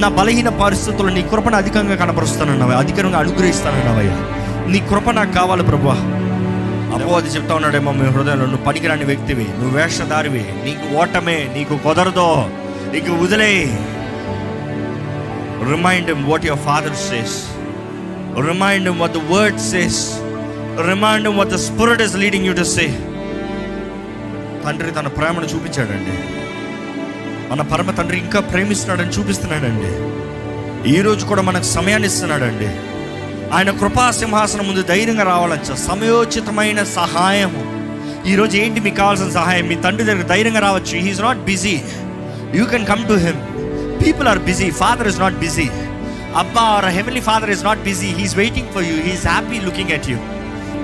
నా 0.00 0.08
బలహీన 0.18 0.48
పరిస్థితుల్లో 0.48 1.12
నీ 1.12 1.22
కృపను 1.22 1.56
అధికంగా 1.56 1.96
కనపరుస్తానన్నావా 1.96 2.74
అధికంగా 2.74 3.18
అనుగ్రహిస్తానన్నావయ్యా. 3.18 4.16
నీ 4.72 4.78
కృప 4.90 5.10
నాకు 5.10 5.32
కావాలి 5.32 5.62
ప్రభా 5.62 5.96
అపవాది 6.96 7.28
చెప్తా 7.28 7.52
ఉన్నాడేమో 7.54 7.92
మీ 7.92 8.06
హృదయంలో 8.06 8.46
నువ్వు 8.46 8.64
పనికిరాని 8.66 9.04
వ్యక్తివి 9.04 9.46
నువ్వు 9.58 9.78
వేషధారివి 9.78 10.44
నీకు 10.64 10.86
ఓటమే 11.02 11.36
నీకు 11.56 11.74
కుదరదో 11.76 12.28
నీకు 12.92 13.12
వదిలే. 13.12 13.52
Remind 15.72 16.10
what 16.28 16.46
your 16.46 16.60
father 16.60 16.98
says 17.08 17.36
remind 18.48 18.90
what 19.00 19.16
the 19.18 19.22
word 19.32 19.60
says 19.70 20.02
remind 20.90 21.28
what 21.38 21.48
the 21.48 21.58
spirit 21.68 22.02
is 22.02 22.16
leading 22.16 22.46
you 22.46 22.54
to 22.54 22.66
say 22.76 22.86
తండ్రి 24.64 24.90
తన 24.90 25.08
ప్రేమను 25.18 25.48
చూపించాడండి. 25.54 26.16
మన 27.52 27.62
పరమ 27.62 27.90
తండ్రి 27.90 28.18
ఇంకా 28.18 28.40
ప్రేమిస్తున్నాడని 28.40 29.12
చూపిస్తున్నాడండి. 29.14 29.90
ఈరోజు 30.92 31.26
కూడా 31.26 31.42
మనకు 31.42 31.62
సమయాన్ని 31.62 32.08
ఇస్తున్నాడండి. 32.08 32.68
ఆయన 33.54 33.70
కృపా 33.70 34.10
సింహాసనం 34.10 34.66
ముందు 34.68 34.82
ధైర్యంగా 34.82 35.22
రావాలచ్చ 35.22 35.74
సమయోచితమైన 35.74 36.82
సహాయము. 36.82 37.62
ఈరోజు 38.30 38.56
ఏంటి 38.56 38.80
మీకు 38.80 38.96
కావాల్సిన 38.96 39.30
సహాయం? 39.30 39.68
మీ 39.68 39.74
తండ్రి 39.74 40.04
దగ్గర 40.04 40.22
ధైర్యంగా 40.22 40.60
రావచ్చు. 40.60 40.94
He is 40.98 41.20
not 41.20 41.38
busy 41.38 41.82
you 42.54 42.64
can 42.64 42.86
come 42.86 43.08
to 43.08 43.12
him 43.12 43.40
people 44.04 44.28
are 44.28 44.38
busy 44.38 44.70
father 44.70 45.08
is 45.08 45.20
not 45.20 45.34
busy 45.34 45.66
అబ్బా 46.42 46.60
our 46.60 46.84
heavenly 46.84 47.20
father 47.20 47.50
is 47.50 47.64
not 47.64 47.82
busy 47.82 48.06
he's 48.06 48.36
waiting 48.36 48.68
for 48.68 48.84
you 48.84 48.96
he is 49.02 49.26
happy 49.26 49.60
looking 49.60 49.90
at 49.90 50.08
you 50.10 50.16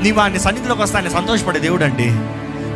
నీవు 0.03 0.21
ఆయన 0.21 0.39
సన్నిధిలోకి 0.39 0.83
వస్తే 0.83 0.99
ఆయన 0.99 1.09
సంతోషపడే 1.09 1.59
దేవుడు 1.59 1.85
అండి 1.85 2.11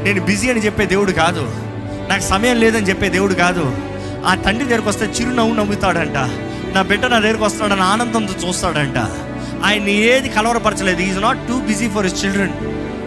నేను 0.05 0.25
busy 0.25 0.51
అని 0.51 0.61
చెప్పే 0.61 0.87
దేవుడు 0.87 1.13
కాదు. 1.13 1.72
నాకు 2.09 2.23
సమయం 2.23 2.57
లేదని 2.57 2.89
చెప్పే 2.89 3.09
దేవుడు 3.09 3.35
కాదు. 3.35 3.77
ఆ 4.27 4.35
తండ్రి 4.35 4.69
దగ్గరకు 4.69 4.89
వస్తే 4.89 5.07
చిరునవ్వు 5.07 5.55
నవ్వుతాడంట. 5.55 6.17
నా 6.75 6.83
బిడ్డ 6.83 7.07
నా 7.07 7.19
దగ్గరకు 7.19 7.45
వస్తున్నాడని 7.45 7.85
ఆనందంతో 7.85 8.49
చూస్తాడంట. 8.49 8.99
ఆయన 9.65 9.89
ఏది 9.89 10.29
కలవరపరచలేదు. 10.29 11.01
Is 11.01 11.21
not 11.21 11.39
too 11.49 11.61
busy 11.61 11.89
for 11.89 12.07
his 12.07 12.25
children 12.25 12.53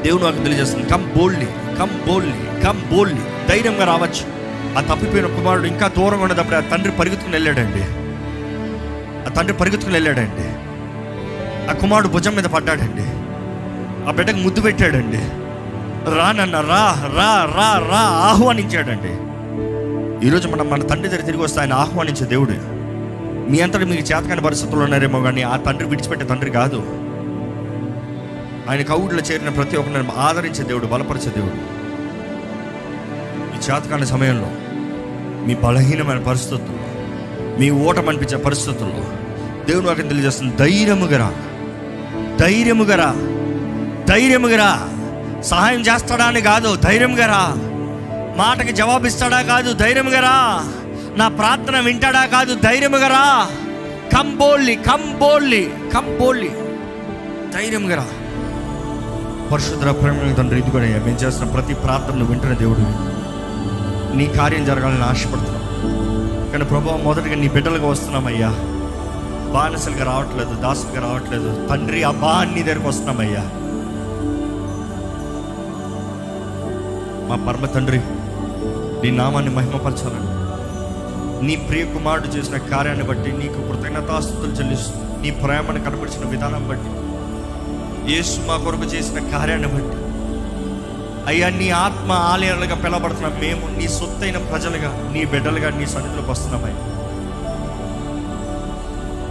దేవుడు 0.03 0.23
నాకు 0.23 0.38
తెలియజేస్తుంది. 0.38 0.88
Come 0.89 1.10
boldly 1.17 1.45
come 1.79 2.08
boldly 2.08 2.63
come 2.63 2.81
boldly 2.81 3.21
ధైర్యంగా 3.49 3.86
రావచ్చు. 3.86 4.36
ఆ 4.77 4.81
తప్పిపోయిన 4.93 5.25
కుమారుడు 5.25 5.65
ఇంకా 5.65 5.88
దూరంగా 5.88 6.23
ఉండేటప్పుడు 6.23 6.55
ఆ 6.55 6.60
తండ్రి 6.60 6.91
పరిగెత్తుకుని 6.91 7.36
వెళ్ళాడండి. 7.36 7.84
ఆ 9.29 9.34
తండ్రి 9.34 9.58
పరిగెత్తుకుని 9.58 9.95
వెళ్ళాడండి. 9.95 10.45
ఆ 11.69 11.73
కుమారుడు 11.73 12.08
భుజం 12.08 12.36
మీద 12.36 12.43
పడ్డాడండి. 12.43 13.05
ఆ 14.10 14.12
బిడ్డకు 14.12 14.38
ముద్దు 14.38 14.62
పెట్టాడండి. 14.62 15.44
రానన్న 16.13 16.60
రా 16.60 17.12
రా 17.15 17.46
రా 17.56 17.88
రా 17.89 18.00
ఆహ్వానించాడండి. 18.00 19.12
ఈరోజు 20.28 20.48
మనం 20.48 20.70
మన 20.70 20.82
తండ్రి 20.82 21.10
దగ్గర 21.10 21.22
తిరిగి 21.22 21.44
వస్తే 21.44 21.60
ఆయన 21.60 21.74
ఆహ్వానించే 21.74 22.26
దేవుడు. 22.26 22.52
మీ 23.52 23.60
అంతటి 23.60 23.86
మీకు 23.86 24.02
చేతకాని 24.02 24.41
పరిస్థితుల్లో 24.41 24.84
ఉన్నారేమో 24.84 25.22
కానీ 25.22 25.41
ఆ 25.41 25.56
తండ్రి 25.58 25.88
విడిచిపెట్టే 25.88 26.26
తండ్రి 26.26 26.52
కాదు. 26.52 26.78
ఆయన 28.70 28.82
కౌడులో 28.82 29.22
చేరిన 29.22 29.50
ప్రతి 29.50 29.78
ఒక్కరిని 29.78 30.10
ఆదరించే 30.18 30.63
దేవుడు 30.63 30.86
బలపరిచే 30.86 31.30
దేవుడు. 31.30 31.86
ఈ 33.56 33.58
చేతకాని 33.58 34.06
సమయంలో 34.06 34.48
మీ 35.48 35.56
బలహీనమైన 35.56 36.20
పరిస్థితుల్లో 36.20 36.86
మీ 37.60 37.70
ఓటం 37.70 38.10
అనిపించే 38.10 38.38
పరిస్థితుల్లో 38.38 39.04
దేవుడు 39.65 39.86
నాకు 39.86 40.02
తెలియజేస్తుంది. 40.02 40.56
ధైర్యముగా 40.56 41.18
రా. 41.18 41.34
ధైర్యముగా 42.39 42.96
రా. 42.96 43.15
ధైర్యముగా 44.10 44.58
రా. 44.58 44.94
సహాయం 45.45 45.81
చేస్తాడా 45.81 46.25
అని 46.25 46.41
కాదు 46.41 46.75
ధైర్యంగా 46.75 47.25
రా 47.25 47.43
మాటకి 48.38 48.71
జవాబిస్తాడా 48.71 49.41
కాదు 49.41 49.73
ధైర్యంగా 49.73 50.19
రా 50.19 50.65
నా 51.17 51.27
ప్రార్థన 51.27 51.79
వింటాడా 51.79 52.25
కాదు 52.25 52.55
ధైర్యంగా 52.55 53.08
రా 53.08 53.47
come 54.17 54.38
boldly 54.38 54.75
come 54.75 55.13
boldly 55.19 55.71
come 55.93 56.19
boldly. 56.19 56.49
ధైర్యంగా 57.55 57.95
రా 57.95 58.05
పరిశుద్ధ 59.51 59.84
ప్రేమ 59.84 60.34
తండ్రి 60.34 60.60
ఇదిగోనే 60.60 60.88
మేము 60.88 61.17
చేస్తున్న 61.17 61.51
ప్రతి 61.51 61.73
ప్రార్థనలు 61.73 62.25
వింటున్న 62.25 62.55
దేవుడు 62.55 62.79
నీ 64.17 64.25
కార్యం 64.27 64.65
జరగాలని 64.65 65.03
ఆశపడుతున్నాం. 65.03 65.62
కానీ 66.51 66.63
ప్రభావం 66.63 67.03
మొదటిగా 67.03 67.36
నీ 67.36 67.47
బిడ్డలుగా 67.47 67.88
వస్తున్నామయ్యా. 67.88 68.49
బానిసలుగా 69.53 70.03
రావట్లేదు 70.03 70.53
దాసులుగా 70.55 71.08
రావట్లేదు. 71.08 71.67
తండ్రి 71.69 72.03
అబ్బా 72.03 72.43
నీ 72.55 72.63
దగ్గరకు 72.63 72.88
వస్తున్నామయ్యా. 72.88 73.43
మా 77.30 77.36
పరమ 77.48 77.66
తండ్రి 77.66 78.00
నీ 79.04 79.10
నామాన్ని 79.12 79.52
మహిమపరచాలని. 79.56 80.30
నీ 81.48 81.56
ప్రియ 81.56 81.86
కుమారుడు 81.86 82.28
చేసిన 82.28 82.58
కార్యాన్ని 82.58 83.06
బట్టి 83.06 83.32
నీకు 83.32 83.60
కృతజ్ఞతాస్తుతులు 83.68 84.52
చెల్లిస్తూ 84.52 85.22
నీ 85.22 85.32
ప్రేమను 85.32 85.84
కనపరిచిన 85.84 86.30
విధానం 86.30 86.68
బట్టి 86.68 86.92
యేసు 88.14 88.36
మా 88.48 88.58
కొరకు 88.58 88.84
చేసిన 88.84 89.20
కార్యాన్ని 89.32 89.68
బట్టి 89.68 89.98
అయ్యా 91.28 91.50
నీ 91.50 91.70
ఆత్మ 91.70 92.12
ఆలయాలుగా 92.12 92.76
పిలబడుతున్న 92.76 93.28
మేము 93.28 93.78
నీ 93.78 93.88
సొత్తైన 93.88 94.38
ప్రజలుగా 94.38 94.90
నీ 95.14 95.26
బిడ్డలుగా 95.26 95.70
నీ 95.70 95.86
సన్నిధిలోకి 95.86 96.32
వస్తున్నామయ్యా 96.32 96.82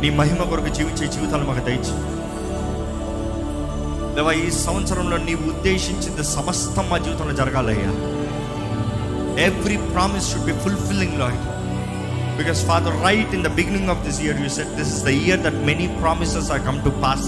నీ 0.03 0.11
మహిమ 0.11 0.43
కొరకు 0.43 0.69
జీవించే 0.69 1.07
జీవితాలు 1.07 1.45
మాకు 1.45 1.65
దయచేయి. 1.65 2.13
లేవా 4.16 4.33
ఈ 4.33 4.50
సంవత్సరంలో 4.50 5.16
నీవు 5.16 5.48
ఉద్దేశించింది 5.48 6.24
సమస్తం 6.24 6.88
మా 6.90 6.98
జీవితంలో 6.98 7.33
జరగాలయ్యా. 7.33 7.90
Every 9.44 9.77
promise 9.77 10.33
should 10.33 10.44
be 10.44 10.53
fulfilling 10.53 11.18
Lord 11.18 11.40
because 12.38 12.66
father 12.66 13.05
right 13.05 13.35
in 13.35 13.44
the 13.44 13.48
beginning 13.48 13.88
of 13.88 14.09
this 14.09 14.20
year 14.20 14.40
you 14.40 14.48
set 14.48 14.68
this 14.68 14.88
is 14.88 15.05
the 15.05 15.09
year 15.09 15.40
that 15.40 15.55
many 15.55 15.87
promises 16.00 16.50
are 16.50 16.61
come 16.61 16.85
to 16.85 16.88
pass 16.88 17.27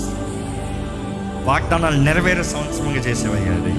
వాగ్దానాలు 1.45 1.97
నెరవేరే 1.97 2.43
సంవత్సరంగా 2.43 2.99
చేసేవయ్యా 2.99 3.53
అది. 3.53 3.75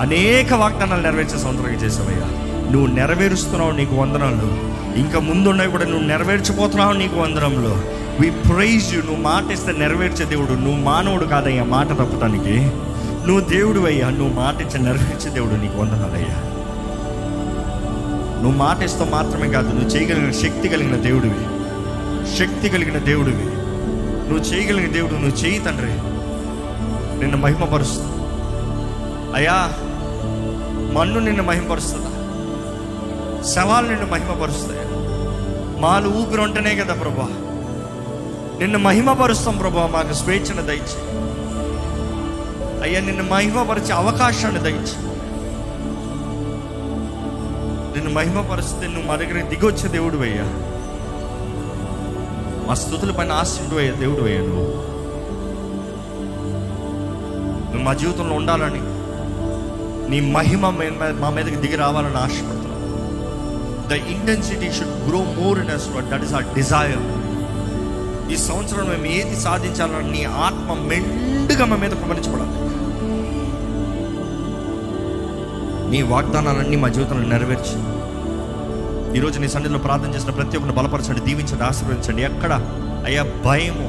అనేక 0.00 0.52
వాగ్దానాలు 0.52 1.02
నెరవేర్చే 1.02 1.38
సంవత్సరంగా 1.38 1.78
చేసేవయ్యా. 1.78 2.26
నువ్వు 2.70 2.86
నెరవేరుస్తున్నావు 2.86 3.70
నీకు 3.70 3.94
వందనాలు. 3.94 4.70
ఇంకా 4.98 5.20
ముందున్నవి 5.20 5.70
కూడా 5.70 5.84
నువ్వు 5.84 6.06
నెరవేర్చిపోతున్నావు 6.06 6.92
నీకు 6.92 7.16
వందనంలో. 7.20 7.82
వి 8.20 8.30
ప్రైజ్ 8.30 8.94
యూ 8.94 9.02
నువ్వు 9.02 9.22
మాట 9.22 9.52
ఇస్తే 9.52 9.72
నెరవేర్చే 9.72 10.24
దేవుడు. 10.24 10.52
నువ్వు 10.52 10.80
మానవుడు 10.80 11.24
కాదయ్యా. 11.24 11.64
మాట 11.64 11.88
తప్పటానికి 11.88 12.58
నువ్వు 13.26 13.40
దేవుడు 13.40 13.80
అయ్యా. 13.80 14.10
నువ్వు 14.10 14.34
మాట 14.34 14.60
ఇచ్చి 14.60 14.82
నెరవేర్చే 14.82 15.30
దేవుడు 15.30 15.54
నీకు 15.54 15.78
వందనాలయ్యా 15.78 16.46
నువ్వు 18.42 18.58
మాట 18.58 18.82
ఇస్తూ 18.82 19.04
మాత్రమే 19.04 19.48
కాదు 19.48 19.68
నువ్వు 19.68 19.88
చేయగలిగిన 19.88 20.30
శక్తి 20.32 20.68
కలిగిన 20.68 20.96
దేవుడివి. 20.96 21.44
శక్తి 22.38 22.68
కలిగిన 22.68 22.98
దేవుడివి. 22.98 23.44
నువ్వు 24.28 24.38
చేయగలిగిన 24.38 24.92
దేవుడు 24.92 25.12
నువ్వు 25.12 25.36
చేయి 25.36 25.58
తండ్రి. 25.58 25.92
నిన్ను 27.18 27.36
మహిమపరుస్తా. 27.36 28.06
అయ్యా 29.34 29.72
మన్ను 30.98 31.20
నిన్ను 31.20 31.42
మహిమపరుస్తుందా 31.42 32.06
శవాలు 33.42 33.88
నిన్ను 33.88 34.06
మహిమపరుస్తాయా? 34.06 34.86
మాలు 35.80 36.08
ఊపిరి 36.08 36.42
ఉంటేనే 36.42 36.76
కదా 36.76 36.94
ప్రభా. 36.94 37.28
నిన్ను 38.60 38.78
మహిమపరుస్తాం 38.78 39.56
ప్రభా 39.56 39.86
మాకు 39.86 40.12
స్వేచ్ఛను 40.12 40.62
దయచి. 40.62 40.98
అయ్యా 42.82 43.00
నిన్ను 43.00 43.24
మహిమపరిచే 43.24 43.92
అవకాశాన్ని 43.92 44.60
దయచి. 44.60 44.96
నిన్ను 47.94 48.10
మహిమపరిస్తే 48.10 48.86
నువ్వు 48.86 49.02
మా 49.02 49.16
దగ్గర 49.16 49.40
దిగొచ్చే 49.42 49.88
దేవుడు 49.88 50.16
అయ్యా. 50.16 50.46
మా 52.68 52.74
స్థుతుల 52.74 53.10
పైన 53.10 53.32
ఆశిండు 53.32 53.74
అయ్యా 53.76 53.92
దేవుడు 53.92 54.22
అయ్యా 54.24 54.40
నువ్వు. 54.40 54.66
నువ్వు 57.64 57.82
మా 57.82 57.92
జీవితంలో 57.94 58.34
ఉండాలని 58.34 58.82
నీ 60.10 60.20
మహిమ 60.30 60.70
మా 61.20 61.30
మీదకి 61.30 61.56
దిగి 61.56 61.76
రావాలని 61.76 62.16
ఆశపడుతున్నావు 62.16 62.86
the 63.88 63.92
intensity 63.92 64.72
should 64.72 65.08
grow 65.08 65.18
more 65.40 65.58
in 65.58 65.70
us 65.70 65.88
that 66.10 66.24
is 66.24 66.34
our 66.34 66.54
desire 66.54 67.02
ఈ 68.30 68.36
సంవత్సరం 68.36 68.88
మేము 68.90 69.06
ఏది 69.06 69.36
సాధించాలని 69.40 70.10
నీ 70.10 70.24
ఆత్మ 70.24 70.74
మెండుగా 70.88 71.64
మా 71.64 71.76
మీద 71.76 71.90
కుమరించబడాలి 71.90 72.56
నీ 75.90 76.02
వాగ్దానాలన్నీ 76.02 76.76
మా 76.76 76.88
జీవితంలో 76.88 77.28
నెరవేర్చి 77.28 77.76
ఈరోజు 79.18 79.38
నీ 79.38 79.48
సన్నిధిలో 79.48 79.78
ప్రార్థన 79.78 80.14
చేసిన 80.14 80.30
ప్రతి 80.30 80.56
ఒక్కరిని 80.56 80.76
బలపరచండి 80.76 81.20
దీవించండి 81.20 81.64
ఆశీర్వదించండి. 81.64 82.22
ఎక్కడ? 82.22 82.52
అయ్యా 83.04 83.22
భయము 83.46 83.86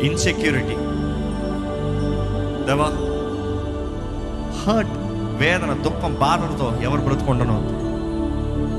ఇన్సెక్యూరిటీ 0.00 0.76
దేవా 2.66 2.88
హర్ట్ 4.60 4.94
వేదన 5.40 5.72
దుఃఖం 5.82 6.14
బాధలతో 6.14 6.72
ఎవరు 6.82 7.00
బ్రతుకుండను 7.00 7.56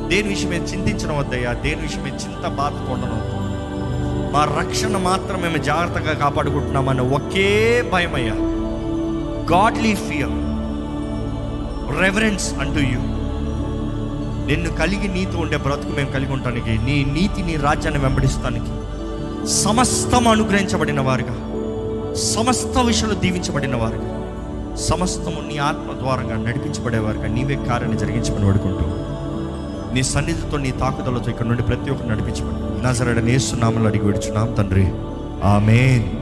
దేని 0.08 0.30
విషయమే 0.30 0.56
చింతించడం 0.56 1.18
వద్దయ్యా 1.18 1.54
దేని 1.64 1.82
విషయమే 1.82 2.10
చింత 2.10 2.48
బాధతో 2.58 2.94
ఉండను 2.94 3.20
మా 4.38 4.46
రక్షణ 4.58 4.98
మాత్రం 4.98 5.42
మేము 5.42 5.58
జాగ్రత్తగా 5.58 6.14
కాపాడుకుంటున్నామని 6.14 7.02
ఒకే 7.10 7.46
భయమయ్యా. 7.92 8.36
గాడ్లీ 9.50 9.94
ఫియర్ 10.04 10.36
రెవరెన్స్ 12.02 12.54
అంటూ 12.60 12.82
యూ 12.84 13.00
నిన్ను 14.46 14.70
కలిగి 14.76 15.08
నీతో 15.08 15.38
ఉండే 15.40 15.58
బ్రతుకు 15.58 15.94
మేము 15.94 16.12
కలిగి 16.12 16.32
ఉండటానికి 16.32 16.74
నీ 16.86 17.04
నీతి 17.14 17.42
నీ 17.42 17.56
రాజ్యాన్ని 17.58 18.00
వెంబడిస్తానికి 18.00 18.74
సమస్తం 19.58 20.28
అనుగ్రహించబడిన 20.28 21.00
వారుగా 21.00 21.36
సమస్త 22.34 22.78
విషయంలో 22.86 23.16
దీవించబడిన 23.16 23.76
వారుగా 23.76 24.12
సమస్తము 24.88 25.42
నీ 25.42 25.58
ఆత్మ 25.64 26.00
ద్వారంగా 26.00 26.38
నడిపించబడేవారుగా 26.38 27.28
నీవే 27.28 27.56
కార్యాన్ని 27.68 28.00
జరిగించమని 28.00 28.46
వాడుకుంటూ 28.46 28.86
నీ 29.94 30.04
సన్నిధితో 30.04 30.58
నీ 30.58 30.72
తాకుదలతో 30.80 31.30
ఇక్కడ 31.30 31.48
నుండి 31.48 31.64
ప్రతి 31.64 31.92
ఒక్కరు 31.92 32.10
నడిపించబడి 32.10 32.57
నజరడని 32.84 33.34
ఏసునామలు 33.34 33.88
అడిగి 33.88 34.06
విడుచున్నాం 34.06 34.54
తండ్రి. 34.54 34.88
ఆమెన్. 35.44 36.17